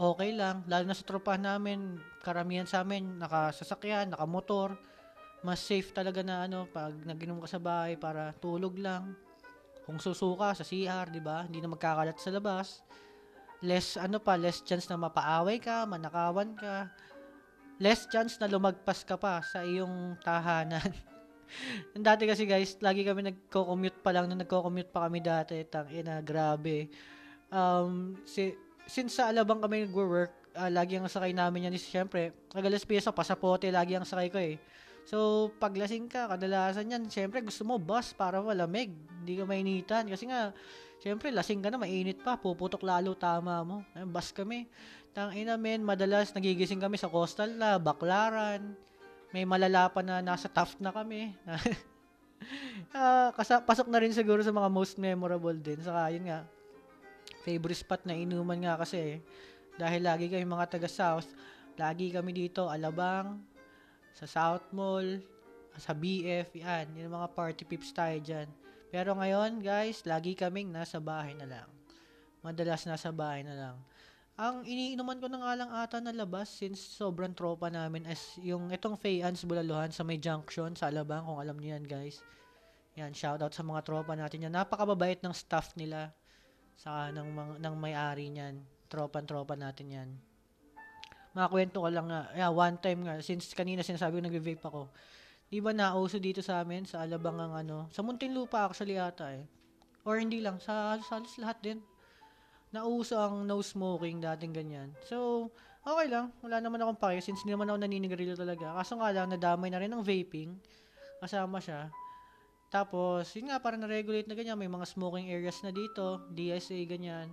[0.00, 0.64] okay lang.
[0.64, 4.80] Lalo na sa tropa namin, karamihan sa amin, nakasasakyan, nakamotor.
[5.44, 9.12] Mas safe talaga na ano, pag naginom ka sa bahay para tulog lang.
[9.84, 11.44] Kung susuka sa CR, di ba?
[11.44, 12.80] Hindi na magkakalat sa labas.
[13.60, 16.88] Less, ano pa, less chance na mapaaway ka, manakawan ka.
[17.82, 20.88] Less chance na lumagpas ka pa sa iyong tahanan.
[22.08, 26.88] dati kasi guys, lagi kami nagko-commute pa lang, nagko-commute pa kami dati, tang ina, grabe.
[27.52, 28.56] Um, si,
[28.88, 33.12] since sa Alabang kami nagwo-work, uh, lagi ang sakay namin yan is syempre, kagalas piyesa,
[33.12, 34.56] pasapote, lagi ang sakay ko eh.
[35.02, 40.06] So, paglasing ka, kadalasan yan, syempre gusto mo bus para malamig, hindi ka mainitan.
[40.06, 40.54] Kasi nga,
[41.02, 43.76] syempre lasing ka na, mainit pa, puputok lalo tama mo.
[44.14, 44.70] Bus kami.
[45.12, 48.78] Tang ina men, madalas nagigising kami sa coastal na, baklaran,
[49.32, 51.32] may malala pa na nasa Taft na kami.
[52.92, 55.80] uh, kasa, pasok na rin siguro sa mga most memorable din.
[55.80, 56.44] Saka yun nga,
[57.42, 59.24] favorite spot na inuman nga kasi.
[59.80, 61.32] Dahil lagi kami mga taga South,
[61.80, 63.40] lagi kami dito, Alabang,
[64.12, 65.24] sa South Mall,
[65.80, 66.92] sa BF, yan.
[67.00, 68.48] Yung mga party pips tayo dyan.
[68.92, 71.68] Pero ngayon, guys, lagi kaming nasa bahay na lang.
[72.44, 73.76] Madalas nasa bahay na lang.
[74.40, 78.72] Ang iniinuman ko na nga lang ata na labas since sobrang tropa namin as yung
[78.72, 82.24] itong Fayans Bulaluhan sa may junction sa Alabang kung alam niyo yan guys.
[82.96, 84.52] Yan, shout out sa mga tropa natin yan.
[84.56, 86.16] Napakababait ng staff nila
[86.76, 88.64] sa ng ng may-ari niyan.
[88.88, 90.10] Tropa-tropa natin yan.
[91.32, 94.92] makakwento ko lang nga, yeah, one time nga, since kanina sinasabi ko nagve-vape ako,
[95.48, 99.48] di ba nauso dito sa amin, sa Alabang ang ano, sa Muntinlupa actually ata eh.
[100.04, 101.80] Or hindi lang, sa halos, halos lahat din.
[102.72, 104.88] Nauso ang no smoking, dating ganyan.
[105.04, 105.48] So,
[105.84, 108.72] okay lang, wala naman akong pake since hindi naman ako naninigarilyo talaga.
[108.80, 110.56] Kaso nga lang, nadamay na rin ng vaping,
[111.20, 111.92] kasama siya.
[112.72, 117.28] Tapos, yun nga, para na-regulate na ganyan, may mga smoking areas na dito, DSA, ganyan.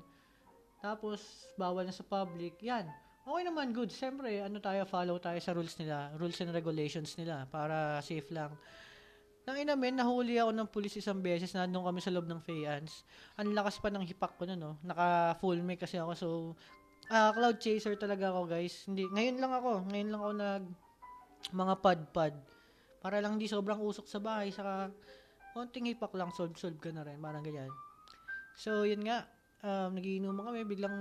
[0.84, 2.84] Tapos, bawal na sa public, yan
[3.30, 3.94] Okay naman, good.
[3.94, 8.50] Siyempre, ano tayo, follow tayo sa rules nila, rules and regulations nila para safe lang.
[9.48, 13.08] Nang inamin, nahuli ako ng pulis isang beses, nandun kami sa loob ng Fayans.
[13.40, 14.78] Ang lakas pa ng hipak ko na, no?
[14.84, 16.28] Naka full make kasi ako, so,
[17.10, 18.86] uh, cloud chaser talaga ako, guys.
[18.86, 20.64] Hindi, ngayon lang ako, ngayon lang ako nag,
[21.56, 22.34] mga pad-pad.
[23.00, 24.92] Para lang hindi sobrang usok sa bahay, saka,
[25.56, 27.72] konting hipak lang, solve-solve ka na rin, parang ganyan.
[28.60, 29.26] So, yun nga,
[29.64, 30.96] um, nagiinuman kami, biglang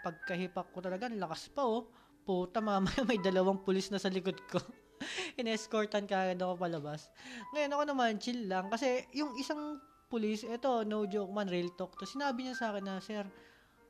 [0.00, 1.90] pagkahipak ko talaga, lakas pa oh.
[2.20, 4.60] Puta, mamaya may dalawang pulis na sa likod ko.
[5.40, 7.08] In-escortan ka agad ako palabas.
[7.56, 8.68] Ngayon ako naman, chill lang.
[8.68, 12.04] Kasi yung isang pulis, eto, no joke man, real talk to.
[12.04, 13.24] Sinabi niya sa akin na, sir,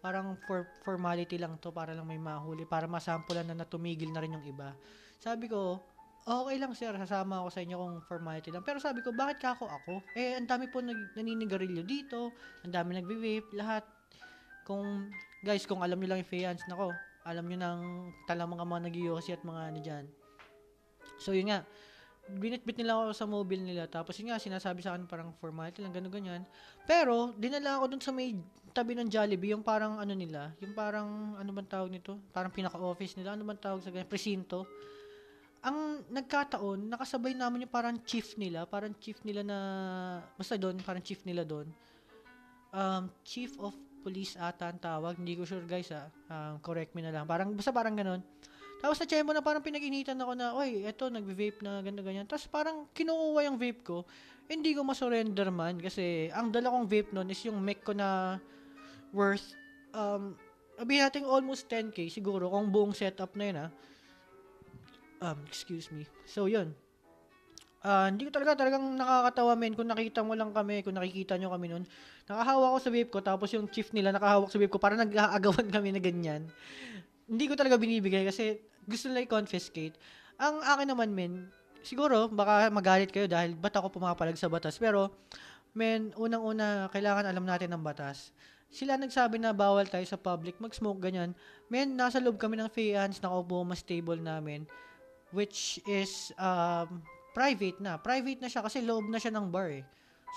[0.01, 4.33] parang for formality lang to para lang may mahuli para masampulan na natumigil na rin
[4.33, 4.73] yung iba.
[5.21, 5.85] Sabi ko,
[6.25, 8.65] okay lang sir, sasama ako sa inyo kung formality lang.
[8.65, 9.95] Pero sabi ko, bakit ka ako ako?
[10.17, 12.33] Eh, ang dami po nag, naninigarilyo dito,
[12.65, 13.85] ang dami nagbe-vape, lahat.
[14.65, 15.13] Kung,
[15.45, 16.93] guys, kung alam niyo lang yung fans, nako,
[17.25, 20.05] alam niyo nang talang mga mga nag at mga ano dyan.
[21.21, 21.63] So, yun nga,
[22.27, 23.85] binitbit nila ako sa mobile nila.
[23.91, 26.43] Tapos yun nga, sinasabi sa akin parang formality lang, gano'n ganyan.
[26.89, 28.33] Pero, dinala ako dun sa may
[28.71, 32.17] tabi ng Jollibee, yung parang ano nila, yung parang, ano bang tawag nito?
[32.31, 34.09] Parang pinaka-office nila, ano bang tawag sa ganyan?
[34.09, 34.65] Presinto.
[35.61, 39.59] Ang nagkataon, nakasabay namin yung parang chief nila, parang chief nila na,
[40.39, 41.69] basta doon, parang chief nila doon.
[42.71, 45.21] Um, chief of police ata ang tawag.
[45.21, 46.09] Hindi ko sure guys ah.
[46.33, 47.29] Um, correct me na lang.
[47.29, 48.25] Parang, basta parang ganun.
[48.81, 52.25] Tapos na chemo na parang pinag-initan ako na, oy, eto, nag-vape na, ganda ganyan.
[52.25, 54.09] Tapos parang kinukuha yung vape ko.
[54.49, 58.41] Hindi ko ma-surrender man kasi ang dala kong vape nun is yung Mac ko na
[59.13, 59.55] worth,
[59.93, 60.35] um,
[60.81, 63.71] sabihin natin almost 10k siguro kung buong setup na yun ah.
[65.21, 66.09] Um, excuse me.
[66.25, 66.73] So, yun.
[67.81, 71.53] Uh, hindi ko talaga talagang nakakatawa men kung nakita mo lang kami, kung nakikita nyo
[71.53, 71.85] kami noon.
[72.29, 75.69] Nakahawa ko sa vape ko tapos yung chief nila nakahawak sa vape ko para nag-aagawan
[75.77, 76.49] kami na ganyan.
[77.29, 79.95] Hindi ko talaga binibigay kasi gusto nila i-confiscate.
[80.43, 81.47] Ang akin naman men,
[81.87, 85.15] siguro baka magalit kayo dahil ba't ako pumapalag sa batas pero
[85.73, 88.35] men, unang-una kailangan alam natin ng batas.
[88.71, 91.35] Sila nagsabi na bawal tayo sa public mag-smoke ganyan.
[91.71, 94.67] Men, nasa loob kami ng fans, nakaupo mas table namin
[95.31, 97.99] which is um, private na.
[97.99, 99.87] Private na siya kasi loob na siya ng bar eh.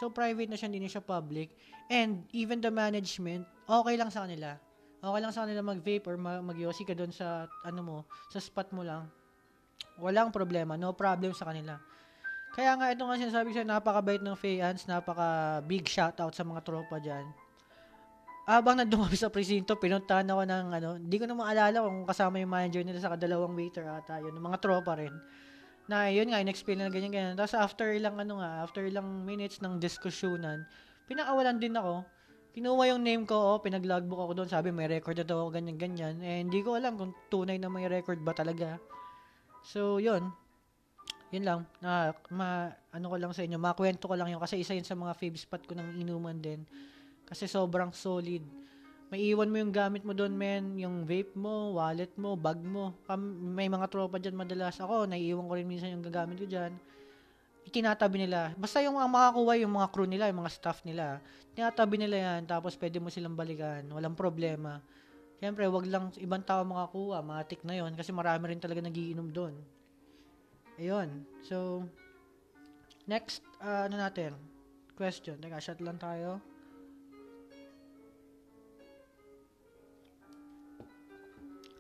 [0.01, 1.53] So, private na siya, hindi na siya public.
[1.89, 4.57] And, even the management, okay lang sa kanila.
[5.03, 7.97] Okay lang sa kanila mag-vape or mag-yosi ka doon sa, ano mo,
[8.31, 9.11] sa spot mo lang.
[9.99, 10.79] Walang problema.
[10.79, 11.75] No problem sa kanila.
[12.55, 17.03] Kaya nga, ito nga sinasabi ko napakabait ng fans, napaka big shoutout sa mga tropa
[17.03, 17.25] dyan.
[18.47, 22.39] Abang nandun kami sa presinto, pinuntahan ako ng ano, hindi ko na maalala kung kasama
[22.39, 25.15] yung manager nila sa kadalawang waiter ata yun, mga tropa rin
[25.87, 27.35] na yun nga, in-explain na ganyan ganyan.
[27.35, 30.63] Tapos after ilang ano nga, after ilang minutes ng diskusyonan,
[31.11, 32.07] pinakawalan din ako.
[32.53, 35.77] Kinuha yung name ko, oh, pinag-logbook ako doon, sabi may record na daw ako ganyan
[35.77, 36.21] ganyan.
[36.21, 38.77] Eh hindi ko alam kung tunay na may record ba talaga.
[39.65, 40.29] So, yun.
[41.33, 41.59] Yun lang.
[41.81, 44.93] Na, ma, ano ko lang sa inyo, makwento ko lang yun kasi isa yun sa
[44.93, 46.61] mga fave spot ko ng inuman din.
[47.25, 48.45] Kasi sobrang solid
[49.13, 50.73] may iwan mo yung gamit mo doon, men.
[50.81, 52.97] Yung vape mo, wallet mo, bag mo.
[53.45, 54.81] May mga tropa dyan madalas.
[54.81, 56.73] Ako, naiiwan ko rin minsan yung gagamit ko dyan.
[57.63, 58.52] Itinatabi nila.
[58.60, 61.23] Basta yung ang makakuha yung mga crew nila, yung mga staff nila.
[61.56, 63.88] Tinatabi nila yan, tapos pwede mo silang balikan.
[63.91, 64.82] Walang problema.
[65.43, 67.19] Siyempre, wag lang ibang tao makakuha.
[67.19, 69.54] Matik na yon kasi marami rin talaga nagiinom doon.
[70.80, 71.26] Ayun.
[71.45, 71.84] So,
[73.06, 74.34] next, uh, ano natin?
[74.95, 75.38] Question.
[75.43, 76.39] Teka, shot lang tayo.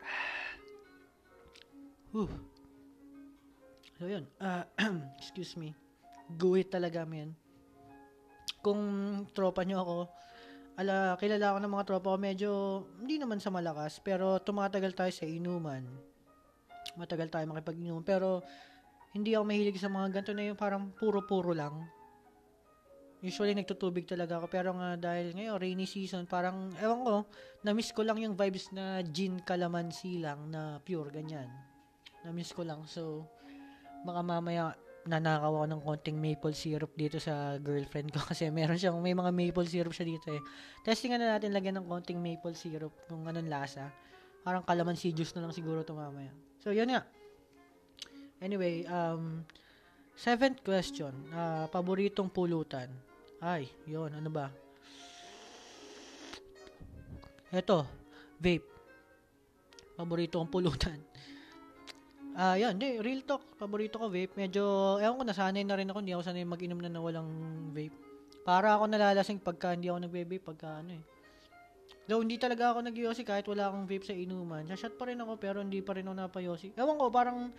[2.13, 2.52] Whew.
[4.03, 4.27] So, yun.
[4.35, 4.67] Uh,
[5.15, 5.71] excuse me.
[6.35, 7.31] Guhit talaga, men.
[8.59, 8.83] Kung
[9.31, 9.97] tropa nyo ako,
[10.75, 12.49] ala, kilala ko ng mga tropa ko, medyo,
[12.99, 15.87] hindi naman sa malakas, pero tumatagal tayo sa inuman.
[16.99, 18.03] Matagal tayo makipag-inuman.
[18.03, 18.43] Pero,
[19.15, 21.87] hindi ako mahilig sa mga ganito na yung parang puro-puro lang.
[23.23, 24.51] Usually, nagtutubig talaga ako.
[24.51, 27.15] Pero nga, dahil ngayon, rainy season, parang, ewan ko,
[27.63, 31.47] na-miss ko lang yung vibes na gin calamansi lang na pure, ganyan.
[32.27, 32.83] Na-miss ko lang.
[32.83, 33.31] So,
[34.03, 38.95] baka mamaya nanakaw ako ng konting maple syrup dito sa girlfriend ko kasi meron siyang
[39.03, 40.41] may mga maple syrup siya dito eh.
[40.87, 43.91] Testingan na natin lagyan ng konting maple syrup kung anong lasa.
[44.43, 46.31] Parang calamansi juice na lang siguro to mamaya.
[46.59, 47.03] So, yun nga.
[48.43, 49.47] Anyway, um,
[50.19, 51.15] seventh question.
[51.31, 52.91] Uh, paboritong pulutan.
[53.39, 54.11] Ay, yun.
[54.11, 54.51] Ano ba?
[57.51, 57.87] Ito.
[58.39, 58.67] Vape.
[59.93, 60.97] Paborito kong pulutan.
[62.33, 63.45] Ah, uh, yan, di, real talk.
[63.61, 64.33] Paborito ko vape.
[64.33, 66.01] Medyo, ewan ko, nasanay na rin ako.
[66.01, 67.29] Hindi ako sanay mag-inom na na walang
[67.69, 67.93] vape.
[68.43, 71.03] Para ako nalalasing pagka hindi ako nagbe-vape, pagka ano eh.
[72.03, 74.67] Though, hindi talaga ako nag kahit wala akong vape sa inuman.
[74.67, 76.75] Sa-shot pa rin ako, pero hindi pa rin ako napayosi.
[76.75, 77.55] Ewan ko, parang,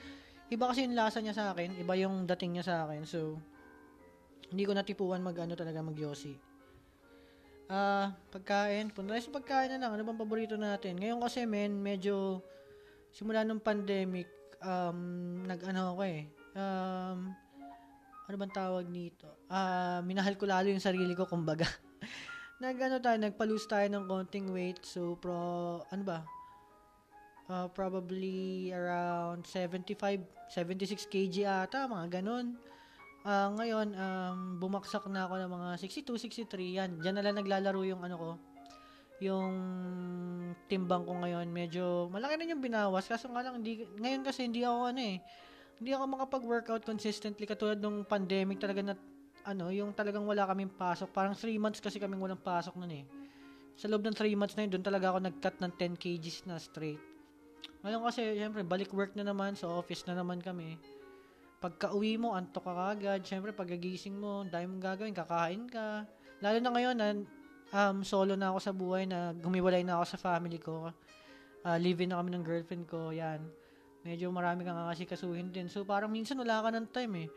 [0.53, 1.81] iba kasi yung lasa niya sa akin.
[1.81, 3.09] Iba yung dating niya sa akin.
[3.09, 3.41] So,
[4.53, 6.37] hindi ko natipuan mag ano talaga mag yosi.
[7.73, 8.93] Ah, uh, pagkain.
[8.93, 9.97] Punta sa pagkain na lang.
[9.97, 11.01] Ano bang paborito natin?
[11.01, 12.45] Ngayon kasi, men, medyo,
[13.09, 14.29] simula nung pandemic,
[14.65, 14.99] um,
[15.45, 17.31] nag-ano ako eh, um,
[18.25, 19.29] ano bang tawag nito?
[19.53, 21.69] Uh, minahal ko lalo yung sarili ko, kumbaga.
[22.65, 24.81] nag ano tayo, nagpa-lose tayo ng konting weight.
[24.81, 26.25] So, pro, ano ba?
[27.45, 32.57] Uh, probably around 75, 76 kg ata, mga ganun.
[33.25, 36.91] Uh, ngayon, um, bumaksak na ako ng mga 62, 63, yan.
[37.05, 38.29] Diyan na lang naglalaro yung ano ko,
[39.23, 39.55] yung
[40.67, 43.07] timbang ko ngayon medyo malaki na yung binawas.
[43.07, 45.19] Kaso nga lang hindi ngayon kasi hindi ako ano eh
[45.79, 47.47] hindi ako makapag-workout consistently.
[47.47, 48.95] Katulad nung pandemic talaga na
[49.45, 51.11] ano yung talagang wala kaming pasok.
[51.11, 53.05] Parang 3 months kasi kaming walang pasok noon eh.
[53.75, 56.57] Sa loob ng 3 months na yun doon talaga ako nag-cut ng 10 kgs na
[56.63, 57.03] straight.
[57.83, 60.79] Ngayon kasi syempre balik work na naman sa office na naman kami.
[61.59, 63.21] Pagka uwi mo antok ka kagad.
[63.27, 66.07] Syempre pagkagising mo dahil mong gagawin kakain ka.
[66.39, 67.07] Lalo na ngayon na
[67.73, 70.91] um, solo na ako sa buhay na gumiwalay na ako sa family ko.
[71.65, 73.41] Uh, live na kami ng girlfriend ko, yan.
[74.05, 74.77] Medyo marami kang
[75.09, 75.73] kasuhin din.
[75.73, 77.29] So, parang minsan wala ka ng time eh.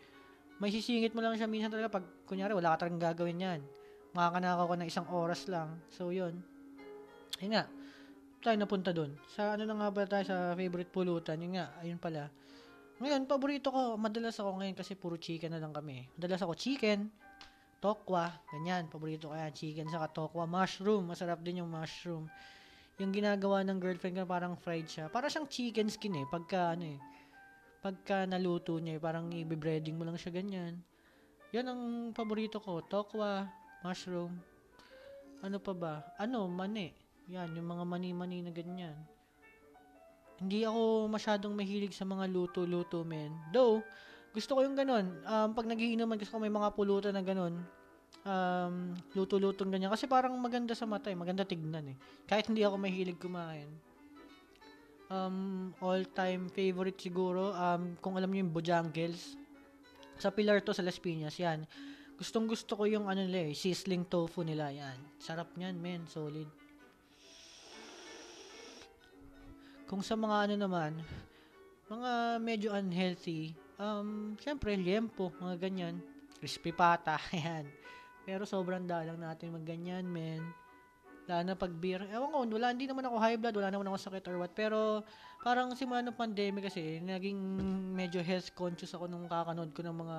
[0.59, 3.59] May sisingit mo lang siya minsan talaga pag, kunyari, wala ka talagang gagawin yan.
[4.11, 5.79] Makakanakaw ko ng isang oras lang.
[5.87, 6.43] So, yun.
[7.39, 7.63] Ayun nga.
[8.41, 9.15] Tayo napunta dun.
[9.31, 11.39] Sa ano na nga ba tayo sa favorite pulutan?
[11.39, 12.27] Yun nga, ayun pala.
[12.97, 16.09] Ngayon, paborito ko, madalas ako ngayon kasi puro chicken na lang kami.
[16.17, 17.13] Madalas ako chicken,
[17.77, 22.25] tokwa, ganyan, paborito kaya chicken sa tokwa, mushroom, masarap din yung mushroom.
[22.97, 25.05] Yung ginagawa ng girlfriend ko parang fried siya.
[25.13, 26.99] Para siyang chicken skin eh, pagka ano eh,
[27.85, 30.81] pagka naluto niya eh, parang i-breading mo lang siya ganyan.
[31.53, 33.45] Yan ang paborito ko, tokwa,
[33.85, 34.33] mushroom.
[35.45, 35.93] Ano pa ba?
[36.17, 36.89] Ano, mani.
[37.29, 38.97] Yan, yung mga mani-mani na ganyan.
[40.37, 43.33] Hindi ako masyadong mahilig sa mga luto-luto, men.
[43.53, 43.85] Though,
[44.37, 45.17] gusto ko yung ganun.
[45.25, 47.57] Um, pag nagiinuman, gusto ko may mga pulutan na ganun.
[48.21, 49.89] Um, luto-lutong ganyan.
[49.89, 51.17] Kasi parang maganda sa mata eh.
[51.17, 51.97] Maganda tignan eh.
[52.29, 53.65] Kahit hindi ako mahilig kumain.
[55.09, 57.49] Um, all-time favorite siguro.
[57.57, 59.33] Um, kung alam niyo yung Bojangles.
[60.21, 61.33] Sa Pilar to sa Las Piñas.
[61.41, 61.65] Yan.
[62.13, 63.57] Gustong gusto ko yung ano nila eh.
[63.57, 64.69] Sizzling tofu nila.
[64.69, 65.17] Yan.
[65.17, 66.05] Sarap niyan, men.
[66.05, 66.45] Solid.
[69.89, 71.01] Kung sa mga ano naman,
[71.89, 72.11] mga
[72.43, 75.95] medyo unhealthy, um, syempre, liempo, mga ganyan.
[76.37, 77.65] Crispy pata, yan.
[78.27, 80.43] Pero sobrang dalang natin magganyan, men.
[81.27, 82.03] Lalo na pag beer.
[82.07, 84.51] Ewan ko, wala, hindi naman ako high blood, wala naman ako sakit or what.
[84.55, 85.03] Pero,
[85.43, 87.39] parang simula ng pandemic kasi, naging
[87.95, 90.17] medyo health conscious ako nung kakanood ko ng mga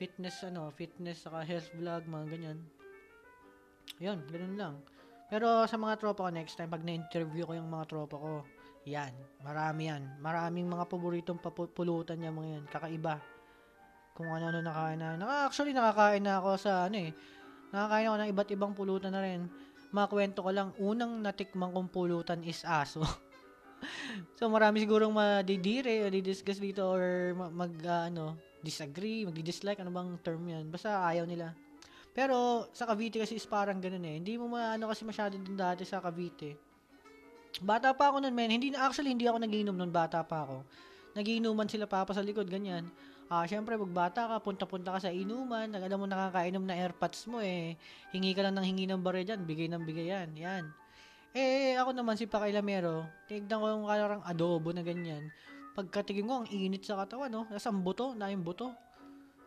[0.00, 2.58] fitness, ano, fitness, saka health vlog, mga ganyan.
[3.98, 4.74] Yun, ganun lang.
[5.28, 8.32] Pero sa mga tropa ko next time, pag na-interview ko yung mga tropa ko,
[8.88, 9.12] yan,
[9.44, 10.02] marami yan.
[10.24, 11.40] Maraming mga paboritong
[11.76, 12.64] pulutan niya mga yan.
[12.72, 13.20] Kakaiba.
[14.16, 15.44] Kung ano-ano nakain na.
[15.46, 17.12] Actually, nakakain na ako sa ano eh.
[17.70, 19.46] Nakakain ako ng iba't ibang pulutan na rin.
[19.92, 23.04] Makwento ko lang, unang natikmang kong pulutan is aso.
[24.40, 30.10] so, marami sigurong madidire o didiscuss dito or mag, uh, ano, disagree, magdi-dislike, ano bang
[30.20, 30.66] term yan.
[30.68, 31.54] Basta ayaw nila.
[32.12, 34.18] Pero, sa Cavite kasi is parang ganun eh.
[34.18, 36.67] Hindi mo maano kasi masyado din dati sa Cavite
[37.64, 38.52] Bata pa ako noon, men.
[38.52, 40.62] Hindi na actually hindi ako nagiinom noon bata pa ako.
[41.18, 42.86] Nagiinuman sila papa sa likod, ganyan.
[43.28, 47.28] Ah, syempre pag bata ka, punta-punta ka sa inuman, nag alam mo nakakainom na airpods
[47.28, 47.76] mo eh.
[48.14, 50.28] Hingi ka lang ng hingi ng bare diyan, bigay ng bigay yan.
[50.38, 50.64] Yan.
[51.36, 55.28] Eh, ako naman si Pakailamero, tignan ko yung karang adobo na ganyan.
[55.76, 57.44] Pagkatingin ko, ang init sa katawan, no?
[57.52, 58.72] Lasang buto, na yung buto.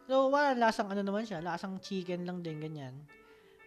[0.06, 2.94] So, wala, lasang ano naman siya, lasang chicken lang din, ganyan.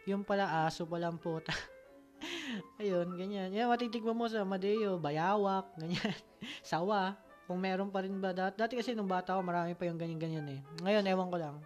[0.07, 1.51] Yung pala aso palang puta.
[2.81, 3.51] Ayun, ganyan.
[3.53, 6.15] Yan, matitigman mo sa Madeo, Bayawak, ganyan.
[6.67, 7.17] Sawa.
[7.45, 8.57] Kung meron pa rin ba dati.
[8.57, 10.61] Dati kasi nung bata ko, marami pa yung ganyan-ganyan eh.
[10.81, 11.57] Ngayon, ewan ko lang.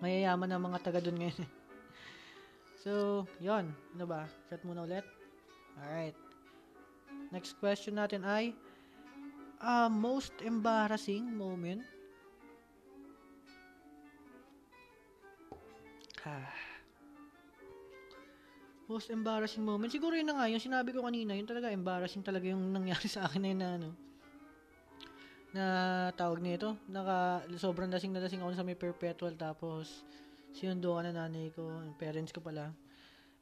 [0.00, 1.50] Mayayaman na mga taga doon ngayon eh.
[2.84, 4.28] So, yon Ano ba?
[4.52, 5.04] Chat muna ulit.
[5.80, 6.16] Alright.
[7.32, 8.52] Next question natin ay,
[9.64, 11.80] uh, most embarrassing moment?
[16.24, 16.63] Ah
[18.84, 19.88] Most embarrassing moment.
[19.88, 23.24] Siguro yun na nga, yung sinabi ko kanina, yun talaga, embarrassing talaga yung nangyari sa
[23.24, 23.88] akin na yun na ano.
[25.56, 25.64] Na
[26.12, 30.04] tawag nito, naka, sobrang lasing na lasing ako sa may perpetual, tapos
[30.52, 32.76] sinundo ka na nanay ko, parents ko pala.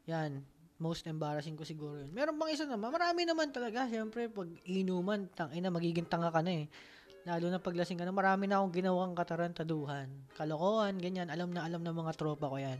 [0.06, 0.46] Yan,
[0.78, 2.14] most embarrassing ko siguro yun.
[2.14, 2.94] Meron bang isa naman?
[2.94, 3.90] Marami naman talaga.
[3.90, 6.66] Siyempre, pag inuman, tang ina, magiging tanga ka na eh.
[7.26, 10.06] Lalo na paglasing ka na, marami na akong ginawang katarantaduhan.
[10.38, 11.30] Kalokohan, ganyan.
[11.30, 12.78] Alam na alam ng mga tropa ko yan.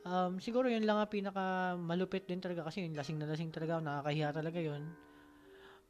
[0.00, 3.76] Um, siguro yun lang ang pinaka malupit din talaga kasi yung lasing na lasing talaga
[3.76, 4.82] ako, nakakahiya talaga yun.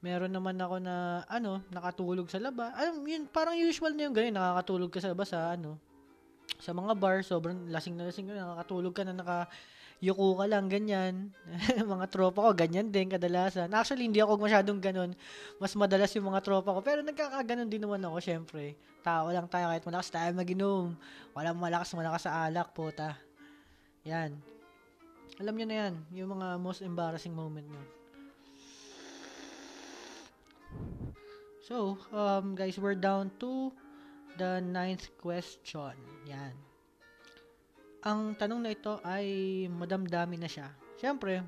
[0.01, 2.73] Meron naman ako na, ano, nakatulog sa laba.
[2.75, 5.77] Alam, yun, parang usual na yung ganyan, nakakatulog ka sa laba sa, ano,
[6.59, 9.39] sa mga bar, sobrang lasing na lasing ka, nakakatulog ka na naka,
[10.03, 11.31] yuko ka lang, ganyan.
[11.95, 13.71] mga tropa ko, ganyan din, kadalasan.
[13.71, 15.13] Actually, hindi ako masyadong ganun.
[15.61, 16.81] Mas madalas yung mga tropa ko.
[16.81, 18.75] Pero nagkakaganon din naman ako, syempre.
[19.05, 20.97] Tao lang tayo, kahit malakas tayo mag-inom.
[21.37, 23.30] Walang malakas, malakas sa alak, puta.
[24.09, 24.33] Yan.
[25.41, 27.85] Alam niyo na yan, yung mga most embarrassing moment nyo.
[31.65, 33.71] So, um, guys, we're down to
[34.41, 35.95] the ninth question.
[36.27, 36.57] Yan.
[38.03, 40.73] Ang tanong na ito ay madamdami na siya.
[40.97, 41.45] Siyempre,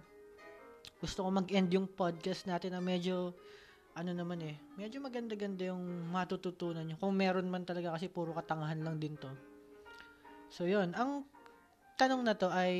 [1.00, 3.34] gusto ko mag-end yung podcast natin na medyo,
[3.96, 5.82] ano naman eh, medyo maganda-ganda yung
[6.12, 6.96] matututunan nyo.
[7.00, 9.32] Kung meron man talaga kasi puro katangahan lang din to.
[10.52, 10.92] So, yun.
[10.94, 11.24] Ang
[12.02, 12.74] tanong na to ay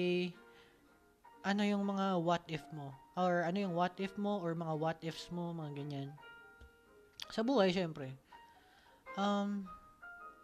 [1.46, 2.90] ano yung mga what if mo?
[3.14, 6.08] Or ano yung what if mo or mga what ifs mo, mga ganyan.
[7.30, 8.10] Sa buhay, syempre.
[9.14, 9.62] Um,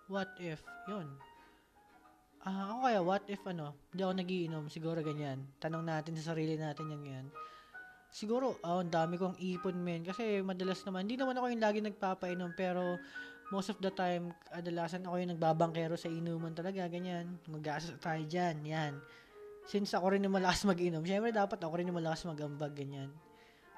[0.07, 0.63] what if?
[0.87, 1.11] Yun.
[2.47, 5.43] Ah, uh, ako kaya, what if ano, hindi ako nagiinom, siguro ganyan.
[5.59, 7.27] Tanong natin sa sarili natin yan yan.
[8.15, 10.07] Siguro, oh, ang dami kong ipon men.
[10.07, 12.97] Kasi madalas naman, hindi naman ako yung lagi nagpapainom, pero
[13.49, 17.41] most of the time, kadalasan ako yung nagbabangkero sa inuman talaga, ganyan.
[17.49, 18.93] Magastos tayo dyan, yan.
[19.69, 23.13] Since ako rin yung malakas mag-inom, syempre dapat ako rin yung malakas mag-ambag, ganyan.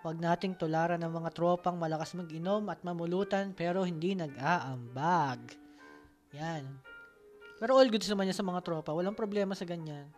[0.00, 5.52] Huwag nating tularan ng mga tropang malakas mag-inom at mamulutan pero hindi nag-aambag.
[6.32, 6.64] Yan.
[7.60, 8.96] Pero all goods naman yan sa mga tropa.
[8.96, 10.08] Walang problema sa ganyan.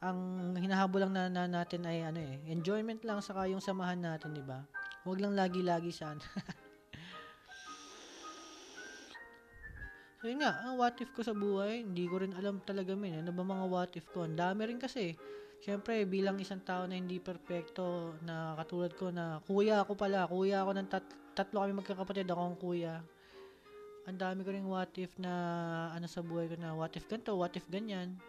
[0.00, 0.16] Ang
[0.56, 4.40] hinahabol lang na, na natin ay ano eh, enjoyment lang saka yung samahan natin, di
[4.40, 4.64] ba?
[5.04, 6.24] Huwag lang lagi-lagi sana.
[10.20, 13.24] So yun nga, ang what if ko sa buhay, hindi ko rin alam talaga min.
[13.24, 14.28] Ano ba mga what if ko?
[14.28, 15.16] Ang dami rin kasi.
[15.64, 20.60] Siyempre, bilang isang tao na hindi perpekto, na katulad ko na kuya ako pala, kuya
[20.60, 22.94] ako ng tat- tatlo kami magkakapatid, ako ang kuya.
[24.04, 25.32] Ang dami ko rin what if na
[25.96, 28.20] ano sa buhay ko na what if ganito, what if ganyan.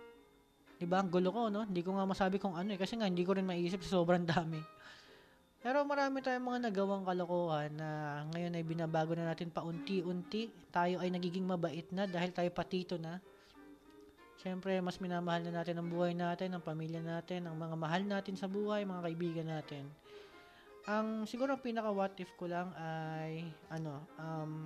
[0.80, 1.68] Diba, ang gulo ko, no?
[1.68, 2.80] Hindi ko nga masabi kung ano eh.
[2.80, 4.58] Kasi nga, hindi ko rin maiisip sa sobrang dami.
[5.62, 10.50] Pero marami tayong mga nagawang kalokohan na ngayon ay binabago na natin paunti-unti.
[10.74, 13.22] Tayo ay nagiging mabait na dahil tayo patito na.
[14.42, 18.34] Siyempre, mas minamahal na natin ang buhay natin, ang pamilya natin, ang mga mahal natin
[18.34, 19.86] sa buhay, mga kaibigan natin.
[20.90, 24.66] Ang siguro ang pinaka what if ko lang ay ano, um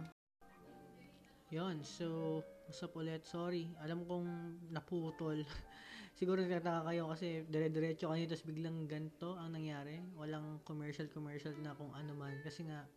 [1.52, 2.40] yon so,
[2.72, 3.28] usap ulit.
[3.28, 4.28] Sorry, alam kong
[4.72, 5.44] naputol.
[6.16, 10.00] siguro nagtataka kayo kasi dire-diretso kanina tapos biglang ganto ang nangyari.
[10.16, 12.40] Walang commercial commercial na kung ano man.
[12.40, 12.88] Kasi nga,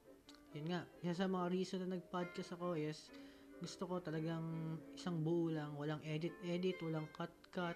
[0.55, 3.11] yun nga, isa sa mga reason na nag-podcast ako is
[3.59, 5.75] gusto ko talagang isang buo lang.
[5.75, 7.75] Walang edit-edit, walang cut-cut.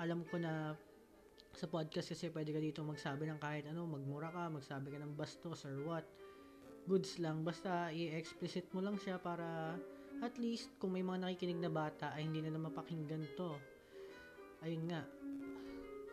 [0.00, 0.72] Alam ko na
[1.52, 5.12] sa podcast kasi pwede ka dito magsabi ng kahit ano, magmura ka, magsabi ka ng
[5.20, 6.08] bastos or what.
[6.88, 7.44] Goods lang.
[7.44, 9.76] Basta i-explicit mo lang siya para
[10.24, 13.52] at least kung may mga nakikinig na bata ay hindi na na mapakinggan to
[14.62, 15.02] ayun nga,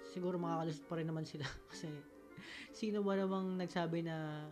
[0.09, 1.89] siguro makakalusot pa rin naman sila kasi
[2.73, 4.47] sino ba namang nagsabi na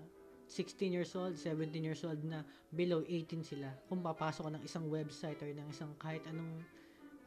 [0.47, 4.85] 16 years old, 17 years old na below 18 sila kung papasok ka ng isang
[4.87, 6.63] website or ng isang kahit anong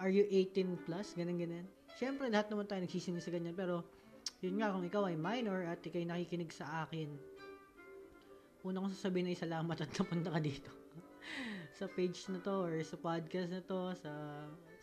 [0.00, 1.66] are you 18 plus, ganun ganun.
[2.00, 3.84] Siyempre, lahat naman tayo nagsisingil sa ganyan pero
[4.40, 7.12] yun nga, kung ikaw ay minor at ikay nakikinig sa akin,
[8.64, 10.72] una kong sasabihin ay salamat at napunta ka dito.
[11.78, 14.12] sa page na to or sa podcast na to, sa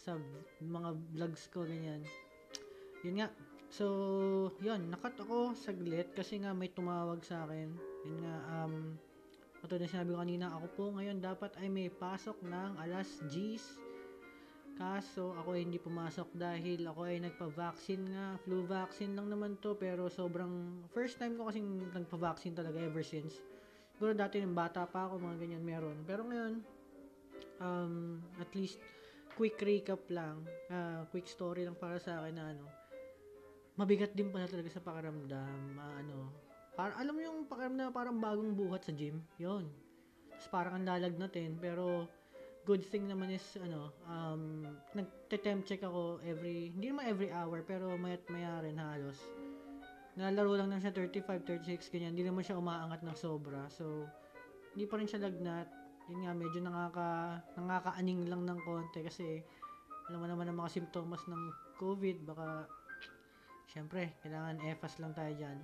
[0.08, 0.16] sa
[0.64, 2.00] mga vlogs ko, ganyan.
[3.04, 3.28] Yun nga.
[3.68, 3.86] So,
[4.64, 7.76] yun, nakat ako saglit kasi nga may tumawag sa akin.
[8.08, 8.96] Yun nga, um,
[9.60, 13.84] katulad na sinabi ko kanina, ako po ngayon dapat ay may pasok ng alas G's.
[14.80, 18.40] Kaso, ako ay hindi pumasok dahil ako ay nagpa-vaccine nga.
[18.48, 23.44] Flu vaccine lang naman to, pero sobrang, first time ko kasing nagpa-vaccine talaga ever since.
[23.98, 25.98] Siguro dati ng bata pa ako, mga ganyan meron.
[26.08, 26.62] Pero ngayon,
[27.60, 28.80] um, at least,
[29.38, 30.42] quick recap lang,
[30.74, 32.66] uh, quick story lang para sa akin na ano,
[33.78, 36.34] mabigat din pala talaga sa pakiramdam, uh, ano,
[36.74, 39.70] para, alam mo yung pakiramdam na parang bagong buhat sa gym, yon
[40.34, 40.86] Tapos parang ang
[41.22, 42.10] natin, pero
[42.66, 44.66] good thing naman is, ano, um,
[44.98, 49.22] nagte-temp check ako every, hindi naman every hour, pero mayat maya rin halos.
[50.18, 52.18] Nalaro lang naman siya 35, 36, ganyan.
[52.18, 53.70] Hindi naman siya umaangat ng sobra.
[53.70, 54.10] So,
[54.74, 55.70] hindi pa rin siya lagnat.
[56.08, 57.10] Yun nga, medyo nakaka,
[57.60, 59.44] nakakaaning lang ng konti kasi
[60.08, 62.64] alam mo naman ang mga simptomas ng COVID, baka,
[63.68, 65.58] syempre, kailangan EFAS lang tayo dyan.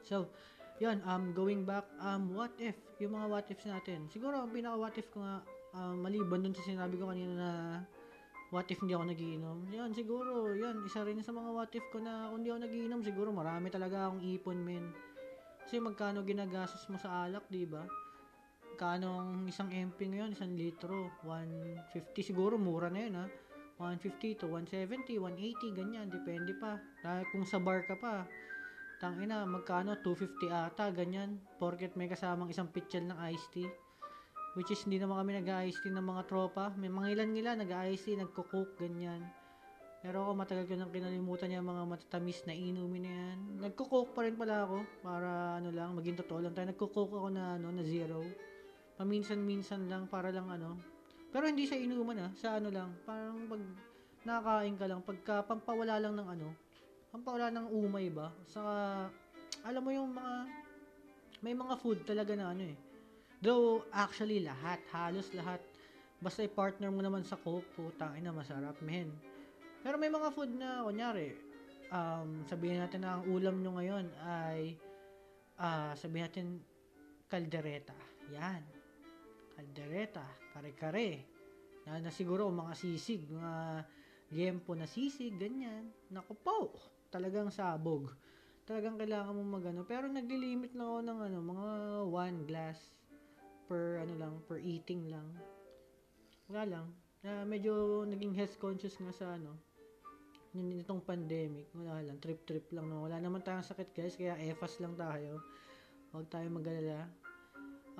[0.00, 0.32] So,
[0.80, 4.08] yun, um, going back, um, what if, yung mga what ifs natin.
[4.08, 5.44] Siguro, ang pinaka what if ko nga,
[5.76, 7.50] um, maliban dun sa sinabi ko kanina na
[8.48, 9.58] what if hindi ako nagiinom.
[9.68, 13.00] Yan, siguro, yan, isa rin sa mga what if ko na kung hindi ako nagiinom,
[13.04, 14.96] siguro marami talaga akong ipon, men.
[15.68, 17.84] Kasi magkano ginagastos mo sa alak, di ba?
[18.82, 23.30] Magkano ang isang MP ngayon, isang litro, 150 siguro, mura na yun, ha?
[23.78, 26.82] 150 to 170, 180, ganyan, depende pa.
[26.98, 28.26] Dahil kung sa bar ka pa,
[28.98, 31.38] tangina, magkano, 250 ata, ganyan.
[31.62, 33.70] Porket may kasamang isang pitchel ng iced tea.
[34.58, 36.74] Which is, hindi naman kami nag-iced tea ng mga tropa.
[36.74, 39.22] May mga ilan nila, nag-iced tea, nagko-coke, ganyan.
[40.02, 43.38] Pero ako, matagal ko nang kinalimutan niya mga matatamis na inumin na yan.
[43.62, 46.66] Nagko-coke pa rin pala ako, para ano lang, maging totoo lang tayo.
[46.74, 48.50] Nagko-coke ako na, ano, na zero.
[49.02, 50.78] Paminsan-minsan lang, para lang ano.
[51.34, 53.62] Pero hindi sa inuman ah, sa ano lang, parang pag
[54.22, 56.48] nakakain ka lang, pagka pampawala lang ng ano,
[57.10, 58.30] pampawala ng umay ba?
[58.46, 59.10] Saka,
[59.66, 60.34] alam mo yung mga,
[61.42, 62.78] may mga food talaga na ano eh.
[63.42, 65.58] Though, actually, lahat, halos lahat,
[66.22, 69.10] basta i-partner mo naman sa coke, putang ina, masarap, men.
[69.82, 71.34] Pero may mga food na, kunyari,
[71.90, 74.78] um, sabihin natin na ang ulam nyo ngayon ay,
[75.58, 76.46] ah, sabihin natin,
[77.26, 77.98] kaldereta.
[78.30, 78.62] Yan.
[79.62, 81.22] Kaldereta, kare-kare.
[81.86, 83.86] Na, na siguro mga sisig, mga
[84.34, 85.86] liempo na sisig, ganyan.
[86.10, 86.74] Naku po,
[87.14, 88.10] talagang sabog.
[88.66, 89.86] Talagang kailangan mo magano.
[89.86, 91.68] Pero naglilimit lang ako ng ano, mga
[92.10, 92.78] one glass
[93.70, 95.30] per ano lang, per eating lang.
[96.50, 96.86] Wala lang.
[97.22, 99.54] Na medyo naging health conscious nga sa ano,
[100.58, 101.70] nitong pandemic.
[101.70, 102.90] Wala lang, trip-trip lang.
[102.90, 103.06] No?
[103.06, 105.38] Wala naman tayong sakit guys, kaya EFAS lang tayo.
[106.10, 107.21] Huwag tayo magalala.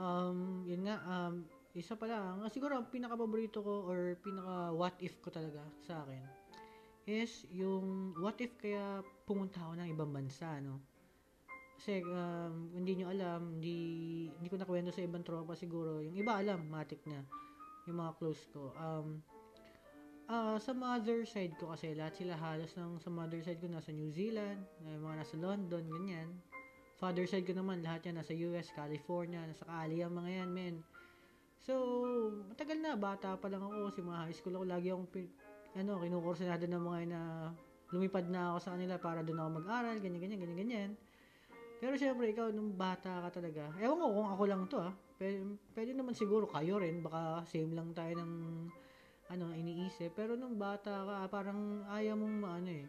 [0.01, 5.32] Um, yun nga, um, isa pa lang, siguro ang pinaka-paborito ko or pinaka-what if ko
[5.32, 6.43] talaga sa akin
[7.07, 10.78] is yung what if kaya pumunta ako ng ibang bansa, no?
[11.82, 13.78] Kasi um, hindi nyo alam, hindi,
[14.38, 15.99] hindi ko nakwento sa ibang tropa siguro.
[15.99, 17.26] Yung iba alam, matik na.
[17.90, 18.70] Yung mga close ko.
[18.78, 19.18] Um,
[20.30, 23.90] uh, sa mother side ko kasi, lahat sila halos ng sa mother side ko nasa
[23.90, 26.30] New Zealand, yung mga nasa London, ganyan.
[27.03, 30.74] Father side ko naman, lahat yan nasa US, California, nasa Cali, ang mga yan, men.
[31.59, 31.74] So,
[32.46, 35.11] matagal na, bata pa lang ako, si mga high school ako, lagi akong,
[35.82, 37.20] ano, kinukursinado ng mga na
[37.90, 40.90] lumipad na ako sa kanila para doon ako mag-aral, ganyan, ganyan, ganyan, ganyan.
[41.82, 45.59] Pero syempre, ikaw, nung bata ka talaga, ewan ko kung ako lang to, ha, pwede,
[45.74, 48.32] pwede naman siguro kayo rin, baka same lang tayo ng,
[49.26, 52.86] ano, iniisip, pero nung bata ka, parang ayaw mong, ano eh,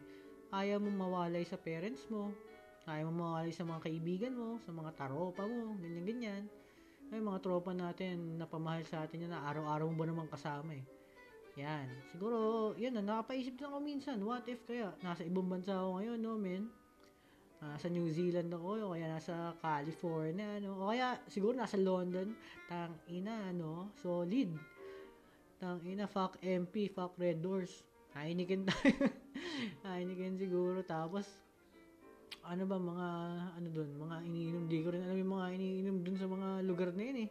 [0.54, 2.30] ayaw mong mawalay sa parents mo,
[2.90, 6.44] ayaw mong mawalay sa mga kaibigan mo, sa mga taropa mo, ganyan, ganyan
[7.14, 10.74] ay mga tropa natin na pamahal sa atin yan na araw-araw mo ba naman kasama
[10.74, 10.86] eh.
[11.62, 11.86] Yan.
[12.10, 16.18] Siguro, yan na, nakapaisip din ako minsan, what if kaya, nasa ibang bansa ako ngayon,
[16.18, 16.66] no, men?
[17.62, 20.82] Nasa New Zealand ako, o kaya nasa California, no?
[20.82, 22.34] O kaya, siguro nasa London,
[22.66, 23.94] tang ina, no?
[24.02, 24.50] Solid.
[25.62, 27.86] Tang ina, fuck MP, fuck Red Doors.
[28.18, 29.14] Heineken tayo.
[29.86, 30.82] Heineken siguro.
[30.82, 31.30] Tapos,
[32.44, 33.08] ano ba mga
[33.56, 36.90] ano doon, mga iniinom, di ko rin alam yung mga iniinom doon sa mga lugar
[36.92, 37.30] na yun eh.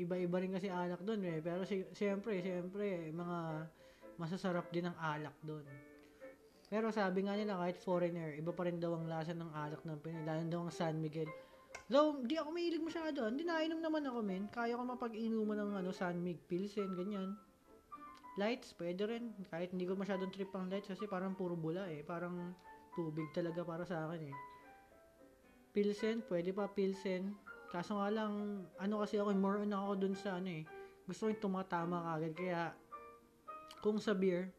[0.00, 1.38] Iba-iba rin kasi alak doon eh.
[1.44, 3.38] Pero si, siyempre, siyempre, mga
[4.18, 5.62] masasarap din ang alak doon.
[6.70, 9.98] Pero sabi nga nila kahit foreigner, iba pa rin daw ang lasa ng alak ng
[9.98, 11.30] Pinay, lalo daw ang San Miguel.
[11.90, 13.26] Though, di ako mahilig masyado.
[13.26, 14.46] Hindi nainom naman ako, men.
[14.46, 17.34] Kaya ko mapag-inuman ng ano, San Mig, Pilsen, ganyan.
[18.38, 19.34] Lights, pwede rin.
[19.50, 22.06] Kahit hindi ko masyadong trip ang lights kasi parang puro bula eh.
[22.06, 22.54] Parang
[22.94, 24.36] tubig talaga para sa akin eh.
[25.70, 27.34] Pilsen, pwede pa Pilsen.
[27.70, 30.64] Kaso nga lang, ano kasi ako, more on ako dun sa ano eh.
[31.06, 32.32] Gusto ko yung tumatama kagad.
[32.34, 32.60] Kaya,
[33.78, 34.50] kung sa beer,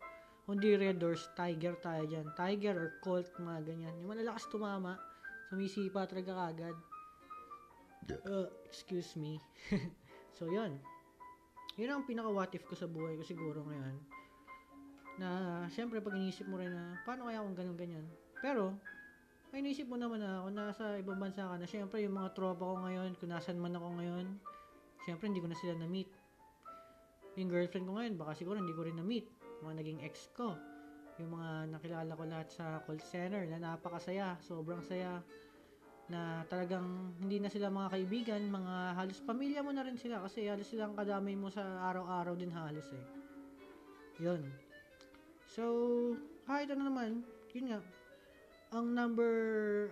[0.47, 2.31] hindi Red Doors, Tiger tayo dyan.
[2.35, 3.93] Tiger or Colt, mga ganyan.
[4.03, 4.95] Yung malalakas tumama,
[5.51, 6.77] sumisipa talaga kagad.
[8.27, 9.39] Uh, excuse me.
[10.39, 10.79] so, yun.
[11.79, 13.95] Yun ang pinaka what if ko sa buhay ko siguro ngayon
[15.19, 18.05] na syempre pag inisip mo rin na paano kaya kung ganun ganyan
[18.43, 18.75] pero
[19.51, 21.67] ay inisip mo naman na kung nasa ibang bansa ka na.
[21.67, 24.27] Syempre yung mga tropa ko ngayon kung nasan man ako ngayon
[25.03, 26.07] syempre hindi ko na sila na-meet.
[27.35, 29.27] Yung girlfriend ko ngayon baka siguro hindi ko rin na-meet.
[29.59, 30.55] Mga naging ex ko.
[31.19, 35.19] Yung mga nakilala ko lahat sa call center na napakasaya sobrang saya
[36.07, 40.47] na talagang hindi na sila mga kaibigan, mga halos pamilya mo na rin sila kasi
[40.47, 43.05] halos silang kadamay mo sa araw-araw din halos eh.
[44.19, 44.43] Yun.
[45.51, 45.63] So,
[46.47, 47.79] kahit ano naman, yun nga,
[48.71, 49.33] ang number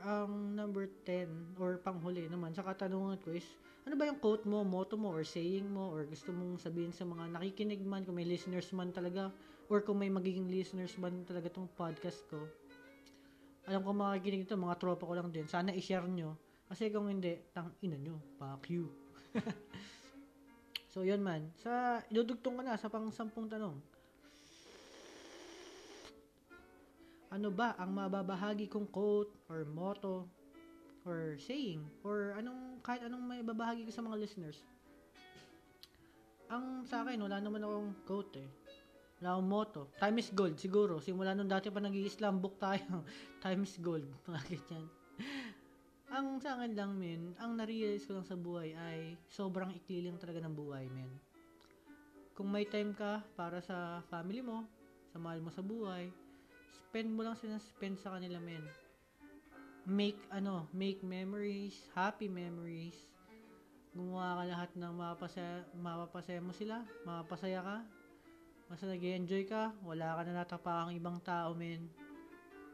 [0.07, 3.43] ang number 10 or panghuli naman sa katanungan ko is
[3.83, 7.03] ano ba yung quote mo, motto mo or saying mo or gusto mong sabihin sa
[7.03, 9.35] mga nakikinig man kung may listeners man talaga
[9.67, 12.39] or kung may magiging listeners man talaga tong podcast ko.
[13.67, 15.45] Alam ko makikinig ito, mga tropa ko lang din.
[15.45, 16.39] Sana i-share nyo.
[16.71, 18.17] Kasi kung hindi, tang ina nyo.
[18.39, 18.89] Fuck you.
[20.93, 21.53] so, yun man.
[21.61, 23.77] Sa, idudugtong ko na sa pang sampung tanong.
[27.29, 30.25] Ano ba ang mababahagi kong quote or motto
[31.05, 34.65] or saying or anong kahit anong may babahagi ko sa mga listeners.
[36.49, 38.49] Ang sa akin, wala naman akong quote eh.
[39.21, 39.81] Wala akong motto.
[40.01, 40.97] Time is gold, siguro.
[40.97, 43.05] Simula nung dati pa nag-i-Islam book tayo.
[43.45, 44.09] Time is gold.
[44.25, 44.85] Mga ganyan.
[46.09, 50.17] ang sa akin lang, men, ang na-realize ko lang sa buhay ay sobrang ikli lang
[50.17, 51.11] talaga ng buhay, men.
[52.33, 54.65] Kung may time ka para sa family mo,
[55.13, 56.09] sa mahal mo sa buhay,
[56.73, 58.65] spend mo lang sila spend sa kanila men.
[59.89, 62.97] Make ano make memories happy memories.
[63.93, 67.77] Gumawa ka lahat ng mapapasaya, mapapasaya mo sila mapapasaya ka.
[68.69, 71.89] Basta nag enjoy ka wala ka na natapakang ibang tao men.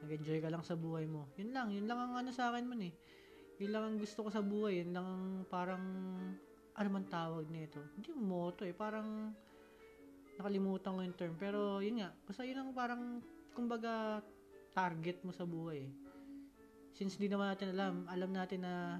[0.03, 1.31] Nag-enjoy ka lang sa buhay mo.
[1.39, 2.93] Yun lang yun lang ang ano sa akin man eh.
[3.63, 5.83] Yun lang ang gusto ko sa buhay yun lang ang parang
[6.75, 7.79] ano man tawag nito.
[7.95, 8.21] Hindi mo
[8.51, 8.75] motto eh.
[8.75, 9.31] Parang
[10.35, 11.33] nakalimutan ko yung term.
[11.39, 13.23] Pero yun nga basta yun ang parang
[13.55, 14.19] kumbaga,
[14.75, 15.87] target mo sa buhay.
[16.91, 18.99] Since di naman natin alam, alam natin na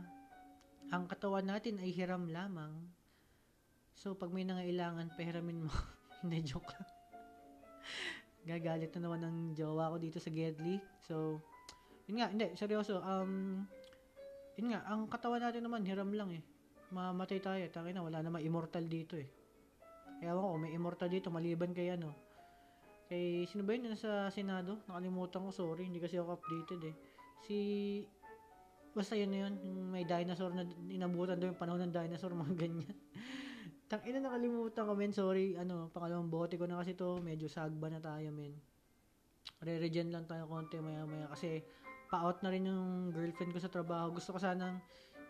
[0.96, 2.72] ang katawan natin ay hiram lamang.
[3.96, 5.72] So, pag may nangailangan, pahiramin mo.
[6.24, 6.88] Hindi, joke lang.
[8.46, 10.80] Gagalit na naman ng jowa ko dito sa Gedli.
[11.08, 11.42] So,
[12.06, 13.02] yun nga, hindi, seryoso.
[13.02, 13.66] Um,
[14.54, 16.44] yun nga, ang katawan natin naman, hiram lang eh.
[16.94, 17.66] Mamatay tayo.
[17.74, 19.26] Tangin wala naman immortal dito eh.
[20.22, 22.14] Kaya ako, may immortal dito, maliban kay ano,
[23.06, 24.82] Kay, sino ba yun sa Senado?
[24.90, 25.86] Nakalimutan ko, sorry.
[25.86, 26.96] Hindi kasi ako updated eh.
[27.46, 27.58] Si,
[28.98, 29.54] basta yun na yun.
[29.62, 32.98] Yung may dinosaur na inabutan doon yung panahon ng dinosaur, mga ganyan.
[33.86, 35.14] Tang ina nakalimutan ko, men.
[35.14, 37.22] Sorry, ano, pangalawang bote ko na kasi to.
[37.22, 38.58] Medyo sagba na tayo, men.
[39.62, 41.62] Re-regen lang tayo konti maya-maya kasi
[42.10, 44.18] pa-out na rin yung girlfriend ko sa trabaho.
[44.18, 44.82] Gusto ko sanang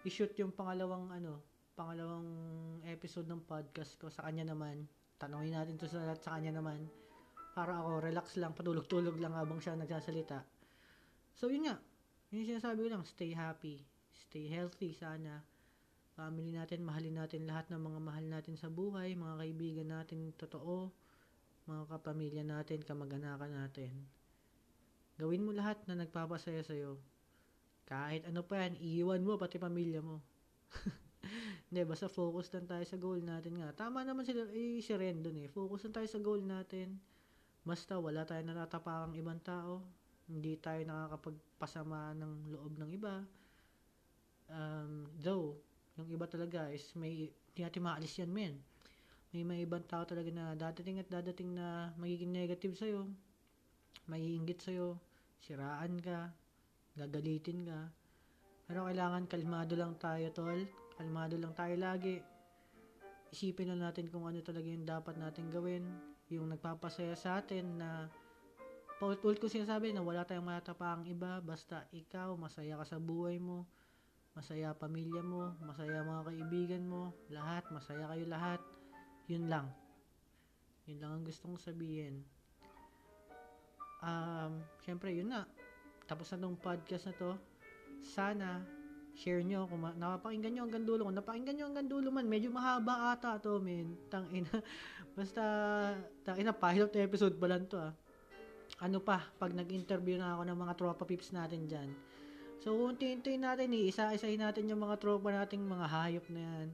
[0.08, 1.44] i-shoot yung pangalawang ano,
[1.76, 2.24] pangalawang
[2.88, 4.88] episode ng podcast ko sa kanya naman.
[5.20, 6.88] Tanungin natin to sa, sa kanya naman
[7.56, 10.44] para ako relax lang, patulog-tulog lang habang siya nagsasalita.
[11.40, 11.80] So, yun nga.
[12.28, 13.80] Yun yung sinasabi ko lang, stay happy,
[14.12, 15.40] stay healthy sana.
[16.20, 20.92] Family natin, mahalin natin lahat ng mga mahal natin sa buhay, mga kaibigan natin totoo,
[21.64, 24.04] mga kapamilya natin, kamag-anakan natin.
[25.16, 27.00] Gawin mo lahat na nagpapasaya sa'yo.
[27.88, 30.20] Kahit ano pa yan, iiwan mo pati pamilya mo.
[31.72, 33.72] Hindi, basta focus lang tayo sa goal natin nga.
[33.72, 35.48] Tama naman sila, eh, si Ren dun eh.
[35.48, 37.15] Focus lang tayo sa goal natin
[37.66, 39.82] Basta wala tayong natatapakang ibang tao,
[40.30, 43.26] hindi tayo nakakapagpasama ng loob ng iba.
[44.54, 45.58] Um, though,
[45.98, 48.62] yung iba talaga is may, hindi natin maalis yan, men.
[49.34, 53.10] May may ibang tao talaga na dadating at dadating na magiging negative sa'yo,
[54.06, 55.02] may inggit sa'yo,
[55.42, 56.30] siraan ka,
[56.94, 57.90] gagalitin ka.
[58.70, 60.62] Pero kailangan kalmado lang tayo, tol.
[60.96, 62.22] Kalmado lang tayo lagi.
[63.34, 68.10] Isipin na natin kung ano talaga yung dapat natin gawin yung nagpapasaya sa atin na
[68.98, 73.68] paulit-ulit ko sinasabi na wala tayong matatapang iba basta ikaw masaya ka sa buhay mo
[74.34, 78.62] masaya pamilya mo masaya mga kaibigan mo lahat masaya kayo lahat
[79.30, 79.70] yun lang
[80.90, 82.24] yun lang ang gusto kong sabihin
[84.02, 85.46] um, syempre yun na
[86.10, 87.32] tapos na tong podcast na to
[88.02, 88.64] sana
[89.16, 91.08] share nyo kung ma- napapakinggan nyo hanggang dulo.
[91.08, 93.96] Kung napakinggan nyo hanggang dulo man, medyo mahaba ata to, men.
[94.12, 94.52] Tang ina.
[95.16, 95.44] Basta,
[96.28, 97.96] tang ina, pilot episode pa lang to, ah.
[98.84, 101.90] Ano pa, pag nag-interview na ako ng mga tropa pips natin dyan.
[102.60, 106.68] So, unti-untiin natin, eh, isa-isahin natin yung mga tropa nating mga hayop na yan.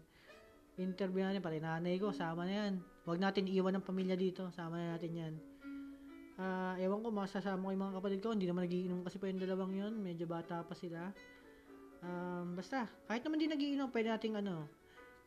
[0.81, 2.73] Interview natin, pati nanay ko, sama na yan.
[3.05, 5.33] Huwag natin iwan ng pamilya dito, sama na natin yan.
[6.41, 9.37] Uh, ewan ko, masasama ko yung mga kapatid ko, hindi naman nagiinom kasi pa yung
[9.37, 11.13] dalawang yon medyo bata pa sila.
[12.01, 14.65] Um, basta, kahit naman di nagiinom, pwede nating ano,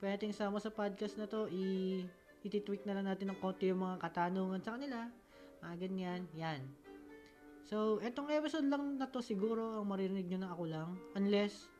[0.03, 2.03] pwede nating sama sa podcast na to, i
[2.45, 5.09] ititweak na lang natin ng konti yung mga katanungan sa kanila.
[5.65, 6.61] Mga ganyan, yan.
[7.65, 10.89] So, etong episode lang na to siguro ang maririnig nyo na ako lang.
[11.17, 11.73] Unless,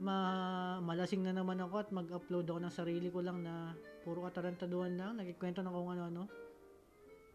[0.00, 4.96] ma malasing na naman ako at mag-upload ako ng sarili ko lang na puro katarantaduhan
[4.96, 6.24] lang, nagkikwento ng kung ano-ano.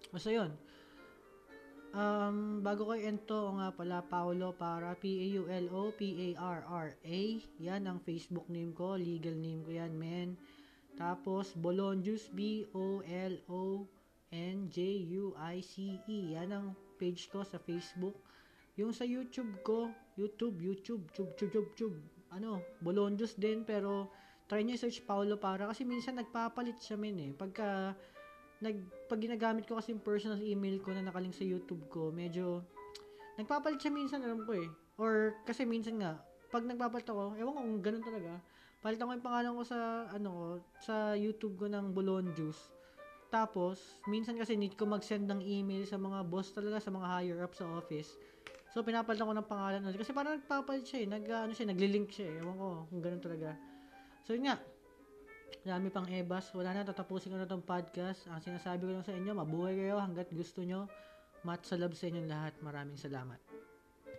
[0.09, 0.49] Basta yun.
[1.93, 7.19] Um, bago ko ento nga pala Paulo para P-A-U-L-O P-A-R-R-A
[7.61, 10.33] yan ang Facebook name ko legal name ko yan men
[10.93, 12.77] tapos Bolonjuice B-O-L-O-N-J-U-I-C-E
[16.37, 18.15] yan ang page ko sa Facebook
[18.77, 21.97] yung sa YouTube ko YouTube YouTube tube tube tube tube
[22.33, 24.09] ano Bolonjuice din pero
[24.45, 27.97] try nyo search Paulo para kasi minsan nagpapalit siya men eh pagka
[28.63, 28.79] nag
[29.11, 32.63] pag ginagamit ko kasi yung personal email ko na nakalink sa YouTube ko, medyo
[33.35, 34.71] nagpapalit siya minsan alam ko eh.
[34.95, 38.33] Or kasi minsan nga pag nagpapalit ako, ewan ko kung ganun talaga.
[38.83, 39.79] Palitan ko yung pangalan ko sa
[40.11, 42.59] ano sa YouTube ko ng Bolon Juice.
[43.31, 47.39] Tapos, minsan kasi need ko mag-send ng email sa mga boss talaga, sa mga higher
[47.41, 48.13] up sa office.
[48.75, 49.97] So, pinapalitan ko ng pangalan nun.
[49.97, 51.07] Kasi parang nagpapalit siya eh.
[51.09, 52.41] Nag, ano siya, nagli-link siya eh.
[52.41, 53.57] Ewan ko kung ganun talaga.
[54.25, 54.57] So, yun nga.
[55.61, 56.49] Dami pang ebas.
[56.57, 58.25] Wala na, tatapusin ko na tong podcast.
[58.29, 60.89] Ang sinasabi ko lang sa inyo, mabuhay kayo hanggat gusto nyo.
[61.45, 62.53] Mat sa love sa inyong lahat.
[62.65, 63.52] Maraming salamat.